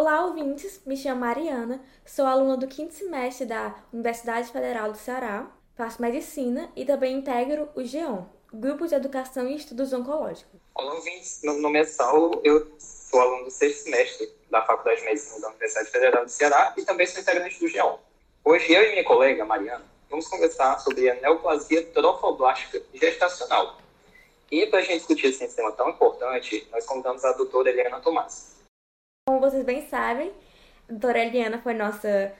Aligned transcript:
Olá, 0.00 0.24
ouvintes! 0.24 0.80
Me 0.86 0.96
chamo 0.96 1.20
Mariana, 1.20 1.78
sou 2.06 2.24
aluna 2.24 2.56
do 2.56 2.66
quinto 2.66 2.94
semestre 2.94 3.44
da 3.44 3.74
Universidade 3.92 4.50
Federal 4.50 4.90
do 4.90 4.96
Ceará, 4.96 5.46
faço 5.76 6.00
medicina 6.00 6.72
e 6.74 6.86
também 6.86 7.18
integro 7.18 7.68
o 7.74 7.84
GEON, 7.84 8.26
Grupo 8.50 8.86
de 8.86 8.94
Educação 8.94 9.46
e 9.46 9.56
Estudos 9.56 9.92
Oncológicos. 9.92 10.58
Olá, 10.74 10.94
ouvintes! 10.94 11.40
Meu 11.42 11.58
nome 11.58 11.80
é 11.80 11.84
Saulo, 11.84 12.40
eu 12.42 12.66
sou 12.78 13.20
aluno 13.20 13.44
do 13.44 13.50
sexto 13.50 13.84
semestre 13.84 14.32
da 14.50 14.62
Faculdade 14.62 15.00
de 15.00 15.06
Medicina 15.06 15.38
da 15.38 15.48
Universidade 15.48 15.90
Federal 15.90 16.24
do 16.24 16.30
Ceará 16.30 16.72
e 16.78 16.82
também 16.82 17.06
sou 17.06 17.20
integrante 17.20 17.60
do 17.60 17.68
GEON. 17.68 17.98
Hoje, 18.42 18.72
eu 18.72 18.82
e 18.82 18.92
minha 18.92 19.04
colega, 19.04 19.44
Mariana, 19.44 19.84
vamos 20.08 20.26
conversar 20.28 20.78
sobre 20.80 21.10
a 21.10 21.20
neoplasia 21.20 21.84
trofoblástica 21.88 22.82
gestacional. 22.94 23.76
E 24.50 24.64
para 24.64 24.78
a 24.78 24.82
gente 24.82 25.00
discutir 25.00 25.26
esse 25.26 25.46
tema 25.54 25.72
tão 25.72 25.90
importante, 25.90 26.66
nós 26.72 26.86
convidamos 26.86 27.22
a 27.22 27.32
doutora 27.32 27.68
Eliana 27.68 28.00
Tomás. 28.00 28.59
Como 29.30 29.38
vocês 29.38 29.64
bem 29.64 29.86
sabem, 29.86 30.32
a 30.88 30.92
doutora 30.92 31.20
Eliana 31.20 31.56
foi 31.58 31.72
nossa 31.72 32.32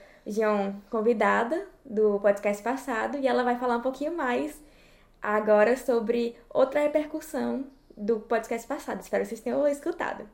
convidada 0.89 1.65
do 1.85 2.19
podcast 2.19 2.61
passado 2.61 3.17
e 3.17 3.25
ela 3.25 3.45
vai 3.45 3.57
falar 3.57 3.77
um 3.77 3.81
pouquinho 3.81 4.13
mais 4.13 4.61
agora 5.21 5.77
sobre 5.77 6.35
outra 6.49 6.81
repercussão 6.81 7.65
do 7.95 8.19
podcast 8.19 8.67
passado. 8.67 8.99
Espero 8.99 9.23
que 9.23 9.29
vocês 9.29 9.39
tenham 9.39 9.65
escutado. 9.69 10.27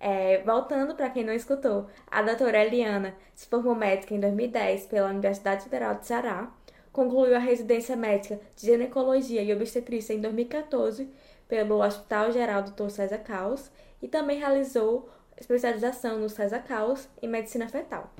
É, 0.00 0.42
voltando 0.42 0.96
para 0.96 1.10
quem 1.10 1.22
não 1.22 1.32
escutou, 1.32 1.86
a 2.10 2.22
doutora 2.22 2.64
Eliana 2.64 3.14
se 3.32 3.46
formou 3.46 3.76
médica 3.76 4.12
em 4.12 4.18
2010 4.18 4.86
pela 4.86 5.10
Universidade 5.10 5.62
Federal 5.62 5.94
de 5.94 6.08
Ceará, 6.08 6.52
concluiu 6.92 7.36
a 7.36 7.38
residência 7.38 7.94
médica 7.94 8.40
de 8.56 8.66
ginecologia 8.66 9.44
e 9.44 9.52
obstetrícia 9.52 10.12
em 10.12 10.20
2014 10.20 11.08
pelo 11.46 11.80
Hospital 11.80 12.32
Geral 12.32 12.64
Dr. 12.64 12.88
César 12.88 13.18
Caos 13.18 13.70
e 14.02 14.08
também 14.08 14.40
realizou 14.40 15.08
especialização 15.40 16.18
no 16.18 16.28
César 16.28 16.60
Caos 16.60 17.08
em 17.20 17.26
medicina 17.26 17.68
fetal. 17.68 18.12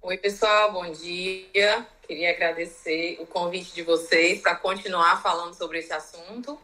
Oi, 0.00 0.16
pessoal, 0.16 0.72
bom 0.72 0.90
dia. 0.90 1.86
Queria 2.02 2.30
agradecer 2.30 3.18
o 3.20 3.26
convite 3.26 3.74
de 3.74 3.82
vocês 3.82 4.40
para 4.40 4.54
continuar 4.54 5.20
falando 5.20 5.54
sobre 5.54 5.80
esse 5.80 5.92
assunto. 5.92 6.58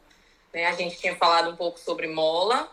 Né? 0.53 0.67
A 0.67 0.73
gente 0.73 0.97
tinha 0.97 1.15
falado 1.17 1.51
um 1.51 1.57
pouco 1.57 1.79
sobre 1.79 2.07
mola 2.07 2.71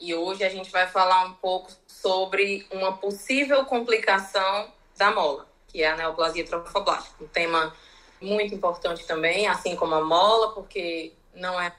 e 0.00 0.14
hoje 0.14 0.44
a 0.44 0.48
gente 0.48 0.70
vai 0.70 0.86
falar 0.86 1.26
um 1.26 1.34
pouco 1.34 1.70
sobre 1.86 2.66
uma 2.70 2.96
possível 2.96 3.64
complicação 3.64 4.72
da 4.96 5.10
mola, 5.10 5.46
que 5.66 5.82
é 5.82 5.88
a 5.88 5.96
neoplasia 5.96 6.44
trofoblástica. 6.44 7.22
Um 7.22 7.28
tema 7.28 7.74
muito 8.20 8.54
importante 8.54 9.06
também, 9.06 9.46
assim 9.46 9.76
como 9.76 9.94
a 9.94 10.04
mola, 10.04 10.52
porque 10.52 11.12
não 11.34 11.60
é 11.60 11.72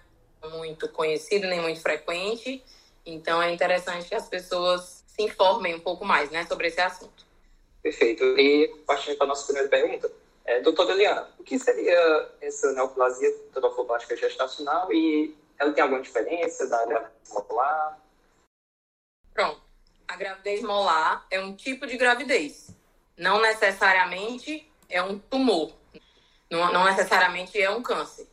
muito 0.52 0.87
conhecido 0.89 1.47
nem 1.47 1.61
muito 1.61 1.81
frequente 1.81 2.63
então 3.09 3.41
é 3.41 3.52
interessante 3.52 4.07
que 4.07 4.15
as 4.15 4.27
pessoas 4.27 5.03
se 5.07 5.23
informem 5.23 5.75
um 5.75 5.79
pouco 5.79 6.05
mais 6.05 6.29
né, 6.29 6.45
sobre 6.45 6.67
esse 6.67 6.79
assunto. 6.79 7.25
Perfeito. 7.81 8.23
E 8.38 8.67
partindo 8.85 9.17
para 9.17 9.25
a 9.25 9.29
nossa 9.29 9.45
primeira 9.45 9.69
pergunta, 9.69 10.11
é, 10.45 10.61
doutora 10.61 10.91
Eliana, 10.91 11.30
o 11.37 11.43
que 11.43 11.59
seria 11.59 12.30
essa 12.41 12.71
neoplasia 12.73 13.31
trofoblástica 13.53 14.15
gestacional 14.15 14.91
e 14.91 15.35
ela 15.57 15.73
tem 15.73 15.83
alguma 15.83 16.02
diferença 16.02 16.67
da 16.67 16.85
gravidez 16.85 17.31
molar? 17.31 17.99
Pronto. 19.33 19.61
A 20.07 20.15
gravidez 20.15 20.61
molar 20.61 21.25
é 21.30 21.39
um 21.39 21.55
tipo 21.55 21.85
de 21.85 21.97
gravidez. 21.97 22.75
Não 23.15 23.41
necessariamente 23.41 24.71
é 24.89 25.03
um 25.03 25.19
tumor. 25.19 25.71
Não, 26.49 26.73
não 26.73 26.85
necessariamente 26.85 27.61
é 27.61 27.69
um 27.69 27.83
câncer. 27.83 28.27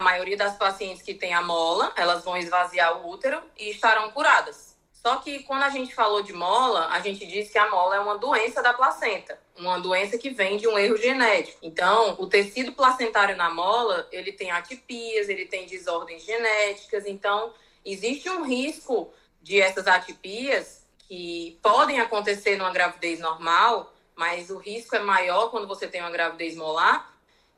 A 0.00 0.02
maioria 0.02 0.34
das 0.34 0.56
pacientes 0.56 1.02
que 1.02 1.12
tem 1.12 1.34
a 1.34 1.42
mola, 1.42 1.92
elas 1.94 2.24
vão 2.24 2.34
esvaziar 2.34 2.98
o 2.98 3.10
útero 3.10 3.38
e 3.58 3.68
estarão 3.68 4.10
curadas. 4.12 4.74
Só 4.94 5.16
que 5.16 5.42
quando 5.42 5.62
a 5.62 5.68
gente 5.68 5.94
falou 5.94 6.22
de 6.22 6.32
mola, 6.32 6.88
a 6.88 7.00
gente 7.00 7.26
disse 7.26 7.52
que 7.52 7.58
a 7.58 7.68
mola 7.68 7.96
é 7.96 8.00
uma 8.00 8.16
doença 8.16 8.62
da 8.62 8.72
placenta, 8.72 9.38
uma 9.58 9.78
doença 9.78 10.16
que 10.16 10.30
vem 10.30 10.56
de 10.56 10.66
um 10.66 10.78
erro 10.78 10.96
genético. 10.96 11.58
Então, 11.62 12.16
o 12.18 12.26
tecido 12.26 12.72
placentário 12.72 13.36
na 13.36 13.50
mola, 13.50 14.08
ele 14.10 14.32
tem 14.32 14.50
atipias, 14.50 15.28
ele 15.28 15.44
tem 15.44 15.66
desordens 15.66 16.24
genéticas, 16.24 17.04
então 17.04 17.52
existe 17.84 18.30
um 18.30 18.42
risco 18.42 19.12
de 19.42 19.60
essas 19.60 19.86
atipias 19.86 20.82
que 21.06 21.58
podem 21.62 22.00
acontecer 22.00 22.56
numa 22.56 22.72
gravidez 22.72 23.20
normal, 23.20 23.92
mas 24.16 24.48
o 24.48 24.56
risco 24.56 24.96
é 24.96 25.00
maior 25.00 25.50
quando 25.50 25.68
você 25.68 25.86
tem 25.86 26.00
uma 26.00 26.10
gravidez 26.10 26.56
molar, 26.56 27.09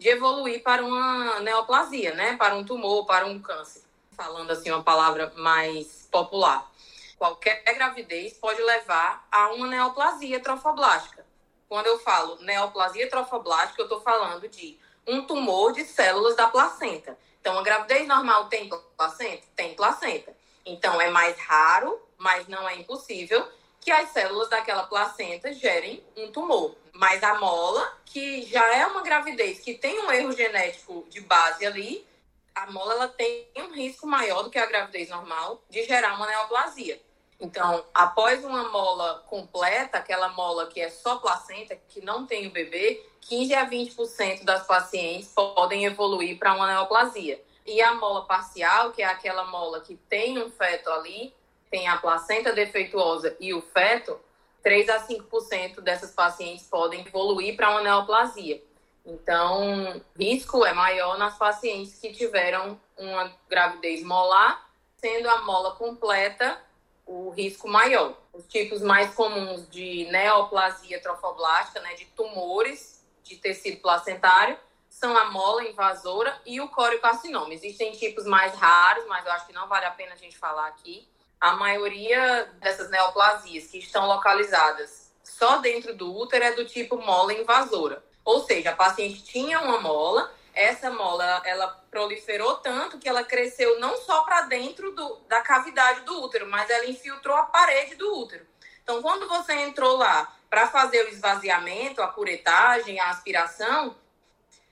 de 0.03 0.09
evoluir 0.09 0.63
para 0.63 0.85
uma 0.85 1.39
neoplasia, 1.41 2.13
né? 2.15 2.37
Para 2.37 2.57
um 2.57 2.65
tumor, 2.65 3.07
para 3.07 3.25
um 3.25 3.41
câncer. 3.41 3.83
Falando 4.17 4.51
assim 4.51 4.71
uma 4.71 4.83
palavra 4.83 5.33
mais 5.37 6.09
popular. 6.11 6.69
Qualquer 7.17 7.63
gravidez 7.63 8.33
pode 8.35 8.61
levar 8.61 9.27
a 9.31 9.53
uma 9.53 9.69
neoplasia 9.69 10.41
trofoblástica. 10.41 11.25
Quando 11.69 11.87
eu 11.87 11.99
falo 12.01 12.37
neoplasia 12.43 13.09
trofoblástica, 13.09 13.81
eu 13.81 13.87
estou 13.87 14.01
falando 14.01 14.49
de 14.49 14.77
um 15.07 15.25
tumor 15.25 15.73
de 15.73 15.85
células 15.85 16.37
da 16.37 16.49
placenta. 16.49 17.17
Então, 17.41 17.59
a 17.59 17.62
gravidez 17.62 18.07
normal 18.07 18.47
tem 18.47 18.69
placenta? 18.97 19.47
Tem 19.55 19.75
placenta. 19.75 20.37
Então, 20.67 21.01
é 21.01 21.11
mais 21.11 21.39
raro, 21.39 22.01
mas 22.19 22.49
não 22.49 22.69
é 22.69 22.77
impossível 22.77 23.49
que 23.82 23.91
as 23.91 24.10
células 24.10 24.48
daquela 24.48 24.84
placenta 24.84 25.53
gerem 25.53 26.03
um 26.16 26.31
tumor. 26.31 26.75
Mas 26.93 27.22
a 27.22 27.34
mola, 27.38 27.98
que 28.04 28.43
já 28.44 28.65
é 28.75 28.87
uma 28.87 29.03
gravidez 29.03 29.59
que 29.59 29.75
tem 29.75 30.00
um 30.00 30.10
erro 30.10 30.32
genético 30.32 31.04
de 31.10 31.20
base 31.20 31.66
ali, 31.66 32.06
a 32.54 32.70
mola 32.70 32.94
ela 32.94 33.09
tem 33.09 33.48
um 33.56 33.72
risco 33.72 34.06
maior 34.06 34.44
do 34.44 34.50
que 34.50 34.59
a 34.59 34.66
gravidez 34.66 35.09
normal 35.10 35.60
de 35.69 35.84
gerar 35.84 36.15
uma 36.15 36.26
neoplasia. 36.26 37.03
Então, 37.41 37.84
após 37.93 38.44
uma 38.44 38.69
mola 38.69 39.25
completa, 39.26 39.99
aquela 39.99 40.28
mola 40.28 40.69
que 40.69 40.81
é 40.81 40.88
só 40.88 41.16
placenta, 41.16 41.75
que 41.88 42.00
não 42.00 42.25
tem 42.25 42.47
o 42.47 42.53
bebê, 42.53 43.04
15 43.22 43.54
a 43.54 43.69
20% 43.69 44.44
das 44.44 44.64
pacientes 44.64 45.28
podem 45.34 45.84
evoluir 45.84 46.38
para 46.38 46.54
uma 46.54 46.69
neoplasia. 46.69 47.43
E 47.66 47.82
a 47.82 47.94
mola 47.94 48.26
parcial, 48.26 48.93
que 48.93 49.03
é 49.03 49.06
aquela 49.06 49.44
mola 49.47 49.81
que 49.81 49.97
tem 49.97 50.38
um 50.38 50.50
feto 50.53 50.88
ali, 50.91 51.34
tem 51.72 51.88
a 51.88 51.97
placenta 51.97 52.53
defeituosa 52.53 53.34
e 53.41 53.55
o 53.55 53.62
feto, 53.62 54.21
3 54.62 54.91
a 54.91 55.06
5% 55.06 55.81
dessas 55.81 56.10
pacientes 56.10 56.66
podem 56.66 57.00
evoluir 57.00 57.56
para 57.56 57.71
uma 57.71 57.81
neoplasia. 57.81 58.62
Então, 59.06 60.00
risco 60.16 60.66
é 60.66 60.75
maior 60.75 61.16
nas 61.16 61.38
pacientes 61.38 61.99
que 61.99 62.12
tiveram 62.12 62.78
uma 62.97 63.32
gravidez 63.49 64.05
molar, 64.05 64.71
sendo 64.99 65.28
a 65.31 65.41
mola 65.41 65.75
completa 65.75 66.62
o 67.06 67.31
risco 67.31 67.66
maior. 67.66 68.16
Os 68.34 68.47
tipos 68.47 68.82
mais 68.82 69.15
comuns 69.15 69.66
de 69.71 70.05
neoplasia 70.12 71.00
trofoblástica, 71.00 71.81
né, 71.81 71.94
de 71.94 72.05
tumores 72.05 73.03
de 73.25 73.37
tecido 73.37 73.81
placentário, 73.81 74.59
são 74.91 75.16
a 75.16 75.31
mola 75.31 75.65
invasora 75.65 76.38
e 76.44 76.61
o 76.61 76.69
coriocarcinoma. 76.69 77.55
Existem 77.55 77.93
tipos 77.93 78.27
mais 78.27 78.55
raros, 78.55 79.06
mas 79.06 79.25
eu 79.25 79.32
acho 79.32 79.47
que 79.47 79.55
não 79.55 79.66
vale 79.66 79.87
a 79.87 79.91
pena 79.91 80.12
a 80.12 80.16
gente 80.16 80.37
falar 80.37 80.66
aqui 80.66 81.09
a 81.43 81.57
maioria 81.57 82.49
dessas 82.61 82.89
neoplasias 82.89 83.67
que 83.67 83.79
estão 83.79 84.07
localizadas 84.07 85.13
só 85.25 85.57
dentro 85.57 85.93
do 85.93 86.17
útero 86.17 86.45
é 86.45 86.53
do 86.53 86.65
tipo 86.65 86.97
mola 86.97 87.33
invasora. 87.33 88.01
Ou 88.25 88.45
seja, 88.45 88.71
a 88.71 88.77
paciente 88.77 89.25
tinha 89.25 89.61
uma 89.61 89.81
mola, 89.81 90.33
essa 90.55 90.89
mola 90.89 91.43
ela 91.45 91.67
proliferou 91.91 92.59
tanto 92.59 92.97
que 92.97 93.09
ela 93.09 93.25
cresceu 93.25 93.81
não 93.81 93.97
só 93.97 94.23
para 94.23 94.43
dentro 94.43 94.93
do, 94.93 95.17
da 95.27 95.41
cavidade 95.41 96.03
do 96.03 96.23
útero, 96.23 96.49
mas 96.49 96.71
ela 96.71 96.87
infiltrou 96.87 97.37
a 97.37 97.43
parede 97.43 97.97
do 97.97 98.21
útero. 98.21 98.47
Então, 98.81 99.03
quando 99.03 99.27
você 99.27 99.53
entrou 99.53 99.97
lá 99.97 100.33
para 100.49 100.69
fazer 100.69 101.05
o 101.07 101.09
esvaziamento, 101.09 102.01
a 102.01 102.07
curetagem, 102.07 103.01
a 103.01 103.11
aspiração, 103.11 103.97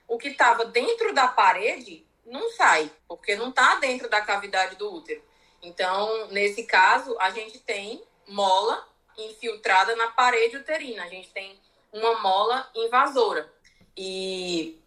o 0.07 0.17
que 0.17 0.29
estava 0.29 0.63
dentro 0.63 1.13
da 1.13 1.27
parede 1.27 2.07
não 2.25 2.49
sai, 2.51 2.89
porque 3.09 3.35
não 3.35 3.49
está 3.49 3.75
dentro 3.75 4.09
da 4.09 4.21
cavidade 4.21 4.77
do 4.77 4.89
útero. 4.89 5.21
Então, 5.61 6.27
nesse 6.27 6.63
caso, 6.63 7.15
a 7.19 7.29
gente 7.31 7.59
tem 7.59 8.03
mola 8.27 8.87
infiltrada 9.17 9.95
na 9.95 10.07
parede 10.07 10.57
uterina, 10.57 11.03
a 11.03 11.07
gente 11.07 11.29
tem 11.29 11.59
uma 11.91 12.19
mola 12.19 12.69
invasora. 12.75 13.51
E 13.95 14.79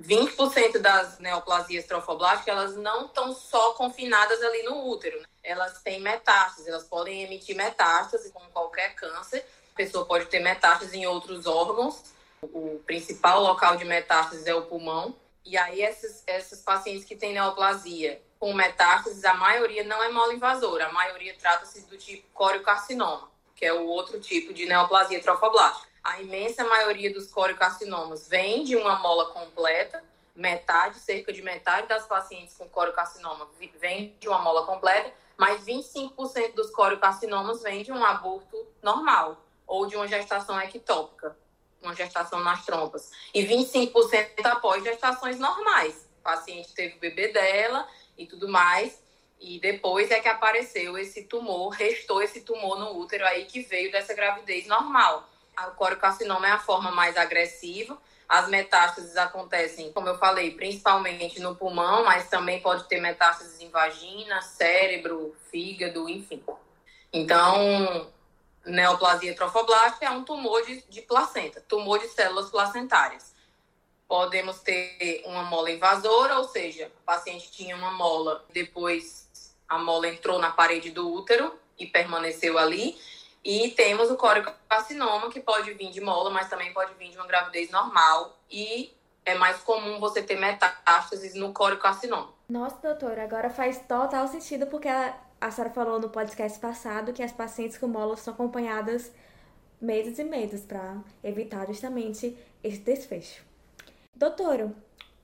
20% 0.00 0.78
das 0.78 1.18
neoplasias 1.18 1.86
trofoblásticas, 1.86 2.48
elas 2.54 2.76
não 2.76 3.06
estão 3.06 3.34
só 3.34 3.74
confinadas 3.74 4.42
ali 4.42 4.62
no 4.62 4.86
útero. 4.88 5.20
Né? 5.20 5.26
Elas 5.42 5.80
têm 5.82 6.00
metástases, 6.00 6.66
elas 6.66 6.84
podem 6.84 7.22
emitir 7.22 7.56
metástases, 7.56 8.32
como 8.32 8.50
qualquer 8.50 8.94
câncer. 8.94 9.44
A 9.72 9.76
pessoa 9.76 10.04
pode 10.04 10.26
ter 10.26 10.40
metástases 10.40 10.94
em 10.94 11.06
outros 11.06 11.46
órgãos. 11.46 12.02
O 12.42 12.80
principal 12.86 13.42
local 13.42 13.76
de 13.76 13.84
metástases 13.84 14.46
é 14.46 14.54
o 14.54 14.62
pulmão. 14.62 15.14
E 15.44 15.56
aí, 15.56 15.80
essas 15.80 16.60
pacientes 16.62 17.04
que 17.04 17.14
têm 17.14 17.32
neoplasia 17.32 18.20
com 18.38 18.52
metástases, 18.52 19.24
a 19.24 19.34
maioria 19.34 19.84
não 19.84 20.02
é 20.02 20.10
mola 20.10 20.34
invasora, 20.34 20.86
a 20.86 20.92
maioria 20.92 21.34
trata-se 21.38 21.82
do 21.86 21.96
tipo 21.96 22.26
coriocarcinoma, 22.34 23.30
que 23.54 23.64
é 23.64 23.72
o 23.72 23.86
outro 23.86 24.20
tipo 24.20 24.52
de 24.52 24.66
neoplasia 24.66 25.22
trofoblástica. 25.22 25.88
A 26.04 26.20
imensa 26.20 26.64
maioria 26.64 27.12
dos 27.12 27.30
coriocarcinomas 27.30 28.28
vem 28.28 28.62
de 28.62 28.76
uma 28.76 28.96
mola 28.98 29.32
completa, 29.32 30.04
metade, 30.34 31.00
cerca 31.00 31.32
de 31.32 31.42
metade 31.42 31.88
das 31.88 32.06
pacientes 32.06 32.54
com 32.56 32.68
coriocarcinoma 32.68 33.48
vem 33.80 34.14
de 34.20 34.28
uma 34.28 34.38
mola 34.38 34.66
completa, 34.66 35.12
mas 35.36 35.64
25% 35.64 36.54
dos 36.54 36.70
coriocarcinomas 36.70 37.62
vem 37.62 37.82
de 37.82 37.90
um 37.90 38.04
aborto 38.04 38.66
normal. 38.82 39.42
ou 39.66 39.84
de 39.86 39.96
uma 39.96 40.06
gestação 40.06 40.60
ectópica, 40.60 41.36
uma 41.82 41.92
gestação 41.92 42.38
nas 42.38 42.64
trompas. 42.64 43.10
E 43.34 43.44
25% 43.44 44.46
após 44.46 44.84
gestações 44.84 45.40
normais. 45.40 46.06
Paciente 46.22 46.72
teve 46.72 46.96
o 46.96 47.00
bebê 47.00 47.32
dela 47.32 47.88
e 48.16 48.26
tudo 48.26 48.48
mais. 48.48 49.02
E 49.38 49.60
depois 49.60 50.10
é 50.10 50.20
que 50.20 50.28
apareceu 50.28 50.96
esse 50.96 51.24
tumor, 51.24 51.68
restou 51.70 52.22
esse 52.22 52.40
tumor 52.40 52.78
no 52.78 52.98
útero 52.98 53.26
aí 53.26 53.44
que 53.44 53.60
veio 53.62 53.92
dessa 53.92 54.14
gravidez 54.14 54.66
normal. 54.66 55.28
O 55.68 55.70
corocarcinoma 55.72 56.46
é 56.46 56.52
a 56.52 56.58
forma 56.58 56.90
mais 56.90 57.16
agressiva. 57.16 57.96
As 58.28 58.48
metástases 58.48 59.16
acontecem, 59.16 59.92
como 59.92 60.08
eu 60.08 60.18
falei, 60.18 60.50
principalmente 60.50 61.38
no 61.38 61.54
pulmão, 61.54 62.04
mas 62.04 62.28
também 62.28 62.60
pode 62.60 62.84
ter 62.88 63.00
metástases 63.00 63.60
em 63.60 63.70
vagina, 63.70 64.42
cérebro, 64.42 65.34
fígado, 65.50 66.08
enfim. 66.08 66.42
Então, 67.12 68.10
neoplasia 68.64 69.34
trofoblástica 69.36 70.06
é 70.06 70.10
um 70.10 70.24
tumor 70.24 70.64
de, 70.66 70.82
de 70.88 71.02
placenta, 71.02 71.60
tumor 71.68 72.00
de 72.00 72.08
células 72.08 72.50
placentárias. 72.50 73.35
Podemos 74.08 74.60
ter 74.60 75.22
uma 75.26 75.42
mola 75.42 75.70
invasora, 75.70 76.38
ou 76.38 76.44
seja, 76.44 76.90
o 77.00 77.04
paciente 77.04 77.50
tinha 77.50 77.76
uma 77.76 77.92
mola, 77.92 78.44
depois 78.52 79.26
a 79.68 79.78
mola 79.78 80.08
entrou 80.08 80.38
na 80.38 80.50
parede 80.50 80.90
do 80.90 81.12
útero 81.12 81.52
e 81.78 81.86
permaneceu 81.86 82.58
ali. 82.58 82.96
E 83.44 83.70
temos 83.70 84.10
o 84.10 84.16
córeo-carcinoma, 84.16 85.30
que 85.30 85.40
pode 85.40 85.72
vir 85.74 85.90
de 85.90 86.00
mola, 86.00 86.30
mas 86.30 86.48
também 86.48 86.72
pode 86.72 86.94
vir 86.94 87.10
de 87.10 87.16
uma 87.16 87.26
gravidez 87.26 87.70
normal. 87.70 88.36
E 88.50 88.92
é 89.24 89.34
mais 89.36 89.58
comum 89.58 90.00
você 90.00 90.22
ter 90.22 90.36
metástases 90.36 91.34
no 91.34 91.52
córeo-carcinoma. 91.52 92.34
Nossa, 92.48 92.76
doutora, 92.82 93.22
agora 93.22 93.48
faz 93.48 93.78
total 93.86 94.26
sentido, 94.26 94.66
porque 94.66 94.88
a, 94.88 95.16
a 95.40 95.50
senhora 95.50 95.72
falou 95.72 96.00
no 96.00 96.08
podcast 96.08 96.58
passado 96.58 97.12
que 97.12 97.22
as 97.22 97.32
pacientes 97.32 97.78
com 97.78 97.86
mola 97.86 98.16
são 98.16 98.34
acompanhadas 98.34 99.12
meses 99.80 100.18
e 100.18 100.24
meses 100.24 100.62
para 100.64 100.96
evitar 101.22 101.66
justamente 101.66 102.36
esse 102.64 102.78
desfecho. 102.78 103.45
Doutora, 104.16 104.74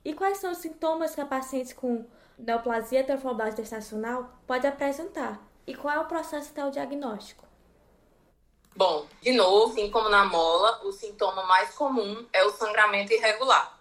e 0.05 0.13
quais 0.13 0.37
são 0.37 0.53
os 0.53 0.59
sintomas 0.59 1.15
que 1.15 1.21
a 1.23 1.25
paciente 1.25 1.75
com 1.75 2.05
neoplasia 2.37 3.03
trofoblástica 3.03 3.63
gestacional 3.63 4.29
pode 4.47 4.67
apresentar? 4.67 5.41
E 5.67 5.75
qual 5.75 5.97
é 5.97 6.01
o 6.01 6.05
processo 6.05 6.51
até 6.51 6.63
o 6.63 6.71
diagnóstico? 6.71 7.47
Bom, 8.77 9.07
de 9.23 9.33
novo, 9.33 9.73
assim 9.73 9.91
como 9.91 10.11
na 10.11 10.27
mola, 10.27 10.83
o 10.85 10.93
sintoma 10.93 11.43
mais 11.45 11.75
comum 11.75 12.27
é 12.35 12.45
o 12.45 12.51
sangramento 12.51 13.15
irregular. 13.15 13.81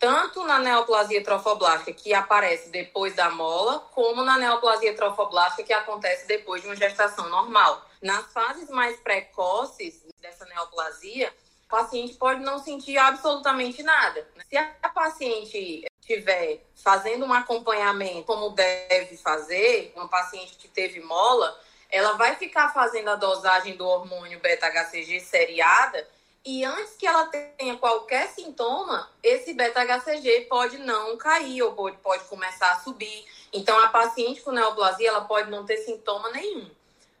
Tanto 0.00 0.42
na 0.42 0.58
neoplasia 0.58 1.22
trofoblástica, 1.22 1.92
que 1.92 2.12
aparece 2.12 2.70
depois 2.70 3.14
da 3.14 3.30
mola, 3.30 3.78
como 3.92 4.24
na 4.24 4.36
neoplasia 4.36 4.96
trofoblástica, 4.96 5.62
que 5.62 5.72
acontece 5.72 6.26
depois 6.26 6.62
de 6.62 6.66
uma 6.66 6.74
gestação 6.74 7.28
normal. 7.28 7.84
Nas 8.02 8.32
fases 8.32 8.68
mais 8.68 8.98
precoces 8.98 10.04
dessa 10.20 10.44
neoplasia, 10.46 11.32
o 11.70 11.78
paciente 11.78 12.14
pode 12.14 12.40
não 12.40 12.58
sentir 12.58 12.98
absolutamente 12.98 13.80
nada. 13.84 14.26
Se 14.48 14.56
a 14.56 14.88
paciente 14.88 15.86
estiver 16.00 16.66
fazendo 16.74 17.24
um 17.24 17.32
acompanhamento 17.32 18.24
como 18.24 18.50
deve 18.50 19.16
fazer, 19.16 19.92
uma 19.94 20.08
paciente 20.08 20.56
que 20.56 20.66
teve 20.66 20.98
mola, 20.98 21.56
ela 21.88 22.14
vai 22.14 22.34
ficar 22.34 22.74
fazendo 22.74 23.10
a 23.10 23.14
dosagem 23.14 23.76
do 23.76 23.86
hormônio 23.86 24.40
beta-HCG 24.40 25.20
seriada 25.20 26.06
e 26.44 26.64
antes 26.64 26.96
que 26.96 27.06
ela 27.06 27.26
tenha 27.26 27.76
qualquer 27.76 28.28
sintoma, 28.28 29.08
esse 29.22 29.54
beta-HCG 29.54 30.46
pode 30.48 30.78
não 30.78 31.16
cair 31.16 31.62
ou 31.62 31.72
pode, 31.72 31.98
pode 31.98 32.24
começar 32.24 32.72
a 32.72 32.80
subir. 32.80 33.26
Então, 33.52 33.78
a 33.78 33.88
paciente 33.88 34.40
com 34.40 34.50
neoplasia, 34.50 35.10
ela 35.10 35.20
pode 35.20 35.50
não 35.50 35.64
ter 35.64 35.76
sintoma 35.76 36.30
nenhum, 36.30 36.68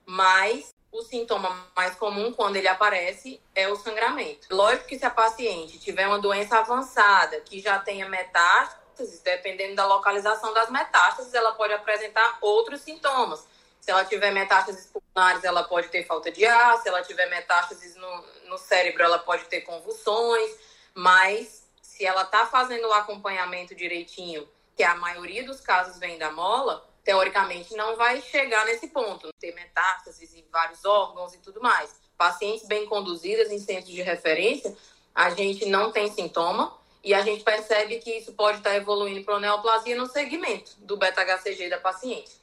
mas 0.04 0.74
o 0.92 1.02
sintoma 1.02 1.66
mais 1.74 1.94
comum 1.94 2.32
quando 2.32 2.56
ele 2.56 2.68
aparece 2.68 3.40
é 3.54 3.68
o 3.68 3.76
sangramento. 3.76 4.48
Lógico 4.50 4.86
que 4.86 4.98
se 4.98 5.04
a 5.04 5.10
paciente 5.10 5.78
tiver 5.78 6.06
uma 6.06 6.18
doença 6.18 6.58
avançada, 6.58 7.40
que 7.40 7.60
já 7.60 7.78
tenha 7.78 8.08
metástases, 8.08 9.20
dependendo 9.20 9.76
da 9.76 9.86
localização 9.86 10.52
das 10.52 10.70
metástases, 10.70 11.32
ela 11.32 11.52
pode 11.52 11.72
apresentar 11.72 12.38
outros 12.40 12.80
sintomas. 12.80 13.46
Se 13.80 13.90
ela 13.90 14.04
tiver 14.04 14.30
metástases 14.30 14.86
pulmonares, 14.86 15.42
ela 15.44 15.64
pode 15.64 15.88
ter 15.88 16.04
falta 16.04 16.30
de 16.30 16.44
ar. 16.44 16.76
Se 16.78 16.88
ela 16.88 17.02
tiver 17.02 17.30
metástases 17.30 17.96
no, 17.96 18.24
no 18.48 18.58
cérebro, 18.58 19.02
ela 19.02 19.18
pode 19.18 19.44
ter 19.44 19.62
convulsões. 19.62 20.50
Mas 20.92 21.66
se 21.80 22.04
ela 22.04 22.22
está 22.22 22.46
fazendo 22.46 22.88
o 22.88 22.92
acompanhamento 22.92 23.74
direitinho, 23.74 24.46
que 24.76 24.82
a 24.82 24.94
maioria 24.96 25.44
dos 25.44 25.60
casos 25.60 25.98
vem 25.98 26.18
da 26.18 26.30
mola, 26.30 26.89
teoricamente 27.04 27.74
não 27.74 27.96
vai 27.96 28.20
chegar 28.20 28.64
nesse 28.66 28.88
ponto, 28.88 29.32
ter 29.38 29.54
metástases 29.54 30.34
em 30.34 30.44
vários 30.50 30.84
órgãos 30.84 31.34
e 31.34 31.38
tudo 31.38 31.60
mais. 31.60 32.00
Pacientes 32.16 32.66
bem 32.66 32.86
conduzidas 32.86 33.50
em 33.50 33.58
centros 33.58 33.94
de 33.94 34.02
referência, 34.02 34.76
a 35.14 35.30
gente 35.30 35.66
não 35.66 35.90
tem 35.90 36.10
sintoma 36.12 36.78
e 37.02 37.14
a 37.14 37.22
gente 37.22 37.42
percebe 37.42 37.98
que 37.98 38.10
isso 38.10 38.32
pode 38.32 38.58
estar 38.58 38.74
evoluindo 38.76 39.24
para 39.24 39.40
neoplasia 39.40 39.96
no 39.96 40.06
segmento 40.06 40.72
do 40.78 40.96
beta-HCG 40.96 41.70
da 41.70 41.78
paciente. 41.78 42.38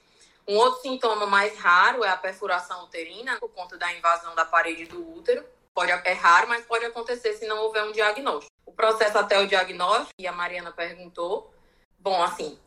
Um 0.47 0.55
outro 0.55 0.81
sintoma 0.81 1.25
mais 1.25 1.57
raro 1.59 2.03
é 2.03 2.09
a 2.09 2.17
perfuração 2.17 2.85
uterina, 2.85 3.37
por 3.37 3.49
conta 3.49 3.77
da 3.77 3.91
invasão 3.93 4.33
da 4.33 4.45
parede 4.45 4.85
do 4.85 5.15
útero. 5.15 5.45
Pode, 5.73 5.91
é 5.91 6.13
raro, 6.13 6.47
mas 6.47 6.65
pode 6.65 6.85
acontecer 6.85 7.33
se 7.33 7.45
não 7.45 7.59
houver 7.63 7.83
um 7.83 7.91
diagnóstico. 7.91 8.51
O 8.65 8.71
processo 8.71 9.17
até 9.17 9.39
o 9.39 9.47
diagnóstico, 9.47 10.13
e 10.17 10.25
a 10.25 10.31
Mariana 10.31 10.71
perguntou, 10.71 11.53
bom, 11.99 12.23
assim, 12.23 12.57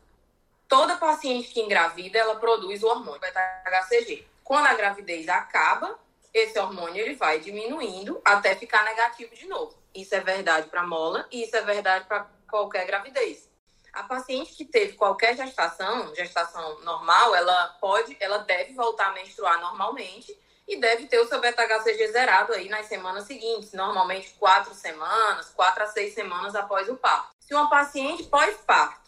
toda 0.71 0.95
paciente 0.95 1.49
que 1.49 1.59
engravida, 1.59 2.17
ela 2.17 2.37
produz 2.37 2.81
o 2.81 2.87
hormônio 2.87 3.19
beta-HCG. 3.19 4.25
Quando 4.41 4.67
a 4.67 4.73
gravidez 4.73 5.27
acaba, 5.27 5.99
esse 6.33 6.57
hormônio 6.57 7.03
ele 7.03 7.13
vai 7.13 7.41
diminuindo 7.41 8.21
até 8.23 8.55
ficar 8.55 8.85
negativo 8.85 9.35
de 9.35 9.49
novo. 9.49 9.77
Isso 9.93 10.15
é 10.15 10.21
verdade 10.21 10.69
para 10.69 10.87
mola 10.87 11.27
e 11.29 11.43
isso 11.43 11.57
é 11.57 11.61
verdade 11.61 12.05
para 12.05 12.25
qualquer 12.49 12.87
gravidez. 12.87 13.51
A 13.91 14.03
paciente 14.03 14.53
que 14.53 14.63
teve 14.63 14.93
qualquer 14.93 15.35
gestação, 15.35 16.15
gestação 16.15 16.79
normal, 16.83 17.35
ela 17.35 17.75
pode, 17.81 18.15
ela 18.21 18.37
deve 18.37 18.73
voltar 18.73 19.07
a 19.07 19.11
menstruar 19.11 19.59
normalmente 19.59 20.33
e 20.65 20.77
deve 20.77 21.07
ter 21.07 21.19
o 21.19 21.27
seu 21.27 21.41
beta-HCG 21.41 22.13
zerado 22.13 22.53
aí 22.53 22.69
nas 22.69 22.85
semanas 22.85 23.25
seguintes, 23.25 23.73
normalmente 23.73 24.29
quatro 24.39 24.73
semanas, 24.73 25.49
quatro 25.49 25.83
a 25.83 25.87
seis 25.87 26.13
semanas 26.13 26.55
após 26.55 26.87
o 26.87 26.95
parto. 26.95 27.31
Se 27.41 27.53
uma 27.53 27.69
paciente 27.69 28.23
pós-parto 28.23 29.00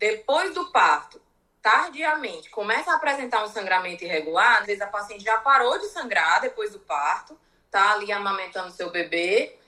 depois 0.00 0.54
do 0.54 0.72
parto, 0.72 1.20
tardiamente, 1.60 2.48
começa 2.48 2.90
a 2.90 2.96
apresentar 2.96 3.44
um 3.44 3.48
sangramento 3.48 4.02
irregular, 4.02 4.60
às 4.60 4.66
vezes 4.66 4.80
a 4.80 4.86
paciente 4.86 5.22
já 5.22 5.36
parou 5.36 5.78
de 5.78 5.88
sangrar 5.88 6.40
depois 6.40 6.72
do 6.72 6.80
parto, 6.80 7.38
tá 7.70 7.92
ali 7.92 8.10
amamentando 8.10 8.72
seu 8.72 8.90
bebê, 8.90 9.58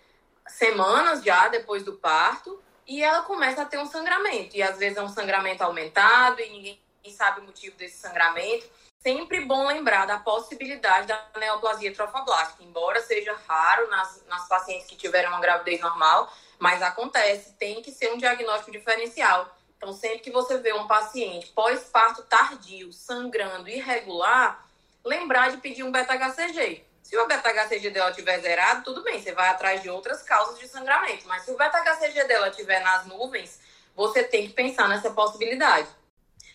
semanas 0.49 1.23
já 1.23 1.49
depois 1.49 1.85
do 1.85 1.99
parto, 1.99 2.59
e 2.87 3.03
ela 3.03 3.21
começa 3.23 3.61
a 3.61 3.67
ter 3.67 3.77
um 3.77 3.85
sangramento. 3.85 4.57
E 4.57 4.63
às 4.63 4.79
vezes 4.79 4.97
é 4.97 5.03
um 5.03 5.09
sangramento 5.09 5.63
aumentado 5.63 6.41
e 6.41 6.49
ninguém 6.49 6.81
sabe 7.15 7.41
o 7.41 7.45
motivo 7.45 7.77
desse 7.77 7.99
sangramento. 7.99 8.67
Sempre 9.01 9.45
bom 9.45 9.67
lembrar 9.67 10.07
da 10.07 10.19
possibilidade 10.19 11.09
da 11.09 11.27
neoplasia 11.37 11.93
trofoblástica, 11.93 12.65
embora 12.65 13.03
seja 13.03 13.37
raro 13.47 13.87
nas, 13.91 14.25
nas 14.27 14.49
pacientes 14.49 14.87
que 14.87 14.97
tiveram 14.97 15.29
uma 15.29 15.41
gravidez 15.41 15.79
normal, 15.83 16.33
mas 16.59 16.81
acontece, 16.81 17.53
tem 17.55 17.83
que 17.83 17.93
ser 17.93 18.11
um 18.15 18.17
diagnóstico 18.17 18.71
diferencial 18.71 19.55
então, 19.83 19.93
sempre 19.93 20.21
que 20.21 20.31
você 20.31 20.59
vê 20.59 20.73
um 20.73 20.87
paciente 20.87 21.49
pós-parto 21.49 22.23
tardio, 22.23 22.93
sangrando, 22.93 23.69
irregular, 23.69 24.65
lembrar 25.05 25.51
de 25.51 25.57
pedir 25.57 25.83
um 25.83 25.91
beta-HCG. 25.91 26.85
Se 27.03 27.17
o 27.17 27.27
beta-HCG 27.27 27.91
dela 27.91 28.11
estiver 28.11 28.39
zerado, 28.39 28.85
tudo 28.85 29.03
bem, 29.03 29.21
você 29.21 29.33
vai 29.33 29.49
atrás 29.49 29.83
de 29.83 29.91
outras 29.91 30.23
causas 30.23 30.57
de 30.61 30.69
sangramento. 30.69 31.27
Mas 31.27 31.43
se 31.43 31.51
o 31.51 31.57
beta-HCG 31.57 32.29
dela 32.29 32.47
estiver 32.47 32.81
nas 32.81 33.07
nuvens, 33.07 33.59
você 33.93 34.23
tem 34.23 34.47
que 34.47 34.53
pensar 34.53 34.89
nessa 34.89 35.11
possibilidade. 35.11 35.89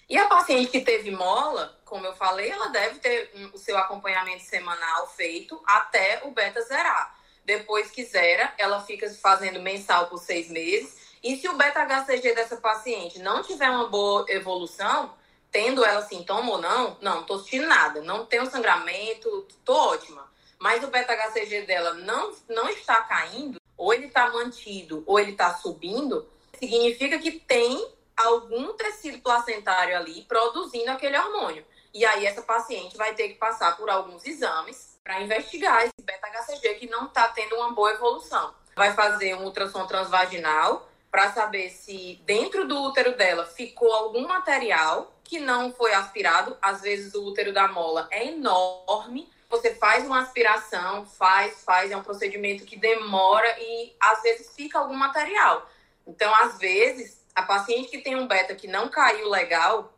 E 0.07 0.17
a 0.17 0.27
paciente 0.27 0.71
que 0.71 0.79
teve 0.79 1.11
mola, 1.11 1.77
como 1.83 2.05
eu 2.05 2.15
falei, 2.15 2.49
ela 2.49 2.69
deve 2.69 2.99
ter 2.99 3.29
o 3.53 3.57
seu 3.57 3.77
acompanhamento 3.77 4.45
semanal 4.45 5.05
feito 5.09 5.61
até 5.65 6.21
o 6.23 6.31
beta 6.31 6.61
zerar. 6.61 7.13
Depois 7.43 7.91
que 7.91 8.05
zera, 8.05 8.53
ela 8.57 8.81
fica 8.85 9.09
fazendo 9.15 9.61
mensal 9.61 10.07
por 10.07 10.17
seis 10.17 10.47
meses 10.49 10.96
e 11.23 11.35
se 11.37 11.47
o 11.47 11.57
beta-HCG 11.57 12.35
dessa 12.35 12.57
paciente 12.57 13.19
não 13.19 13.41
tiver 13.41 13.69
uma 13.69 13.87
boa 13.87 14.25
evolução, 14.29 15.13
tendo 15.51 15.83
ela 15.83 16.01
sintoma 16.03 16.51
ou 16.51 16.61
não, 16.61 16.97
não, 17.01 17.23
tô 17.23 17.39
sentindo 17.39 17.67
nada, 17.67 18.01
não 18.01 18.25
tenho 18.25 18.49
sangramento, 18.49 19.47
tô 19.65 19.73
ótima. 19.73 20.29
Mas 20.59 20.83
o 20.83 20.87
beta-HCG 20.87 21.63
dela 21.63 21.93
não, 21.93 22.33
não 22.49 22.69
está 22.69 23.01
caindo, 23.01 23.59
ou 23.75 23.93
ele 23.93 24.07
está 24.07 24.29
mantido, 24.29 25.03
ou 25.05 25.19
ele 25.19 25.31
está 25.31 25.53
subindo, 25.55 26.27
significa 26.57 27.19
que 27.19 27.31
tem 27.31 27.95
algum 28.15 28.73
tecido 28.73 29.19
placentário 29.19 29.95
ali 29.95 30.23
produzindo 30.23 30.89
aquele 30.89 31.17
hormônio. 31.17 31.65
E 31.93 32.05
aí 32.05 32.25
essa 32.25 32.41
paciente 32.41 32.97
vai 32.97 33.13
ter 33.13 33.29
que 33.29 33.35
passar 33.35 33.77
por 33.77 33.89
alguns 33.89 34.25
exames 34.25 34.97
para 35.03 35.21
investigar 35.21 35.83
esse 35.83 35.93
beta-HCG 36.01 36.75
que 36.75 36.87
não 36.87 37.05
está 37.05 37.27
tendo 37.29 37.55
uma 37.55 37.71
boa 37.71 37.91
evolução. 37.91 38.53
Vai 38.75 38.93
fazer 38.93 39.35
um 39.35 39.45
ultrassom 39.45 39.85
transvaginal 39.87 40.86
para 41.11 41.31
saber 41.31 41.69
se 41.69 42.21
dentro 42.25 42.67
do 42.67 42.81
útero 42.83 43.15
dela 43.15 43.45
ficou 43.45 43.91
algum 43.91 44.27
material 44.27 45.13
que 45.23 45.39
não 45.39 45.71
foi 45.71 45.93
aspirado. 45.93 46.57
Às 46.61 46.81
vezes 46.81 47.13
o 47.13 47.25
útero 47.25 47.53
da 47.53 47.67
mola 47.67 48.07
é 48.11 48.27
enorme 48.27 49.29
você 49.49 49.73
faz 49.75 50.05
uma 50.05 50.21
aspiração, 50.21 51.05
faz, 51.05 51.63
faz, 51.63 51.91
é 51.91 51.97
um 51.97 52.03
procedimento 52.03 52.65
que 52.65 52.75
demora 52.75 53.47
e 53.59 53.95
às 53.99 54.21
vezes 54.21 54.53
fica 54.55 54.77
algum 54.77 54.95
material. 54.95 55.69
Então, 56.05 56.33
às 56.35 56.57
vezes, 56.57 57.25
a 57.33 57.41
paciente 57.41 57.89
que 57.89 57.99
tem 57.99 58.15
um 58.15 58.27
beta 58.27 58.55
que 58.55 58.67
não 58.67 58.89
caiu 58.89 59.29
legal 59.29 59.93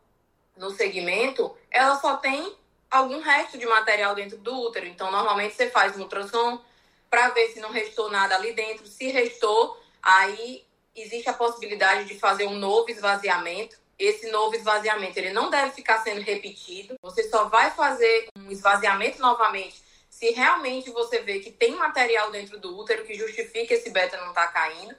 no 0.55 0.69
segmento, 0.69 1.55
ela 1.71 1.95
só 1.95 2.17
tem 2.17 2.55
algum 2.91 3.19
resto 3.19 3.57
de 3.57 3.65
material 3.65 4.13
dentro 4.13 4.37
do 4.37 4.53
útero. 4.61 4.85
Então, 4.85 5.11
normalmente 5.11 5.55
você 5.55 5.69
faz 5.69 5.97
um 5.97 6.01
ultrassom 6.01 6.61
para 7.09 7.29
ver 7.29 7.49
se 7.49 7.59
não 7.59 7.71
restou 7.71 8.09
nada 8.09 8.35
ali 8.35 8.53
dentro. 8.53 8.85
Se 8.85 9.07
restou, 9.07 9.81
aí 10.01 10.63
existe 11.01 11.29
a 11.29 11.33
possibilidade 11.33 12.05
de 12.05 12.19
fazer 12.19 12.45
um 12.45 12.55
novo 12.55 12.89
esvaziamento. 12.89 13.77
Esse 13.97 14.31
novo 14.31 14.55
esvaziamento 14.55 15.17
ele 15.17 15.33
não 15.33 15.49
deve 15.49 15.71
ficar 15.71 15.99
sendo 15.99 16.21
repetido. 16.21 16.95
Você 17.01 17.29
só 17.29 17.45
vai 17.45 17.71
fazer 17.71 18.27
um 18.37 18.51
esvaziamento 18.51 19.21
novamente 19.21 19.89
se 20.09 20.31
realmente 20.31 20.89
você 20.89 21.19
vê 21.19 21.39
que 21.39 21.49
tem 21.49 21.75
material 21.77 22.29
dentro 22.29 22.59
do 22.59 22.77
útero 22.77 23.05
que 23.05 23.13
justifica 23.13 23.73
esse 23.73 23.89
beta 23.89 24.17
não 24.17 24.29
estar 24.29 24.47
tá 24.47 24.51
caindo. 24.51 24.93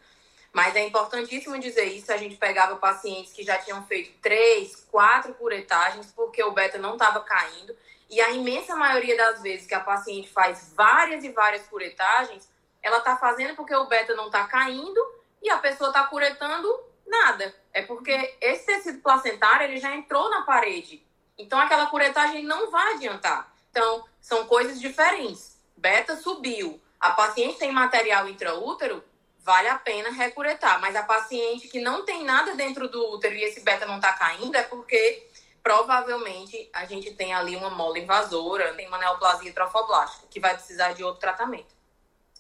Mas 0.51 0.75
é 0.75 0.87
importantíssimo 0.87 1.59
dizer 1.59 1.85
isso. 1.85 2.11
A 2.11 2.17
gente 2.17 2.37
pegava 2.37 2.77
pacientes 2.77 3.33
que 3.33 3.43
já 3.43 3.59
tinham 3.59 3.85
feito 3.87 4.19
três, 4.23 4.77
quatro 4.91 5.35
curetagens 5.35 6.11
porque 6.17 6.43
o 6.43 6.53
beta 6.53 6.79
não 6.79 6.95
estava 6.95 7.21
caindo. 7.21 7.77
E 8.09 8.19
a 8.21 8.31
imensa 8.31 8.75
maioria 8.75 9.17
das 9.17 9.43
vezes 9.43 9.67
que 9.67 9.75
a 9.75 9.81
paciente 9.81 10.29
faz 10.31 10.73
várias 10.75 11.23
e 11.23 11.29
várias 11.29 11.67
curetagens, 11.67 12.49
ela 12.83 12.99
está 12.99 13.15
fazendo 13.17 13.55
porque 13.55 13.75
o 13.75 13.87
beta 13.87 14.15
não 14.15 14.27
está 14.27 14.47
caindo 14.47 15.20
e 15.43 15.51
a 15.51 15.59
pessoa 15.59 15.91
está 15.91 16.05
curetando 16.05 16.69
nada. 17.07 17.55
É 17.73 17.83
porque 17.83 18.37
esse 18.41 18.67
tecido 18.67 19.01
placentário 19.01 19.65
ele 19.65 19.79
já 19.79 19.95
entrou 19.95 20.31
na 20.31 20.43
parede. 20.43 21.05
Então 21.37 21.59
aquela 21.59 21.87
curetagem 21.87 22.45
não 22.45 22.71
vai 22.71 22.95
adiantar. 22.95 23.53
Então, 23.71 24.05
são 24.21 24.47
coisas 24.47 24.81
diferentes. 24.81 25.59
Beta 25.77 26.17
subiu. 26.17 26.81
A 26.99 27.11
paciente 27.11 27.59
tem 27.59 27.73
material 27.73 28.29
intraútero, 28.29 29.03
vale 29.39 29.69
a 29.69 29.79
pena 29.79 30.11
recuretar. 30.11 30.81
Mas 30.81 30.95
a 30.95 31.03
paciente 31.03 31.69
que 31.69 31.81
não 31.81 32.05
tem 32.05 32.25
nada 32.25 32.55
dentro 32.55 32.89
do 32.89 33.13
útero 33.13 33.35
e 33.35 33.43
esse 33.45 33.61
beta 33.61 33.87
não 33.87 33.97
está 33.97 34.13
caindo 34.13 34.55
é 34.57 34.63
porque 34.63 35.29
provavelmente 35.63 36.69
a 36.73 36.85
gente 36.85 37.15
tem 37.15 37.33
ali 37.33 37.57
uma 37.57 37.71
mola 37.71 37.99
invasora, 37.99 38.75
tem 38.75 38.89
uma 38.89 38.99
neoplasia 38.99 39.53
trofoblástica, 39.53 40.27
que 40.29 40.41
vai 40.41 40.55
precisar 40.55 40.93
de 40.93 41.05
outro 41.05 41.21
tratamento. 41.21 41.75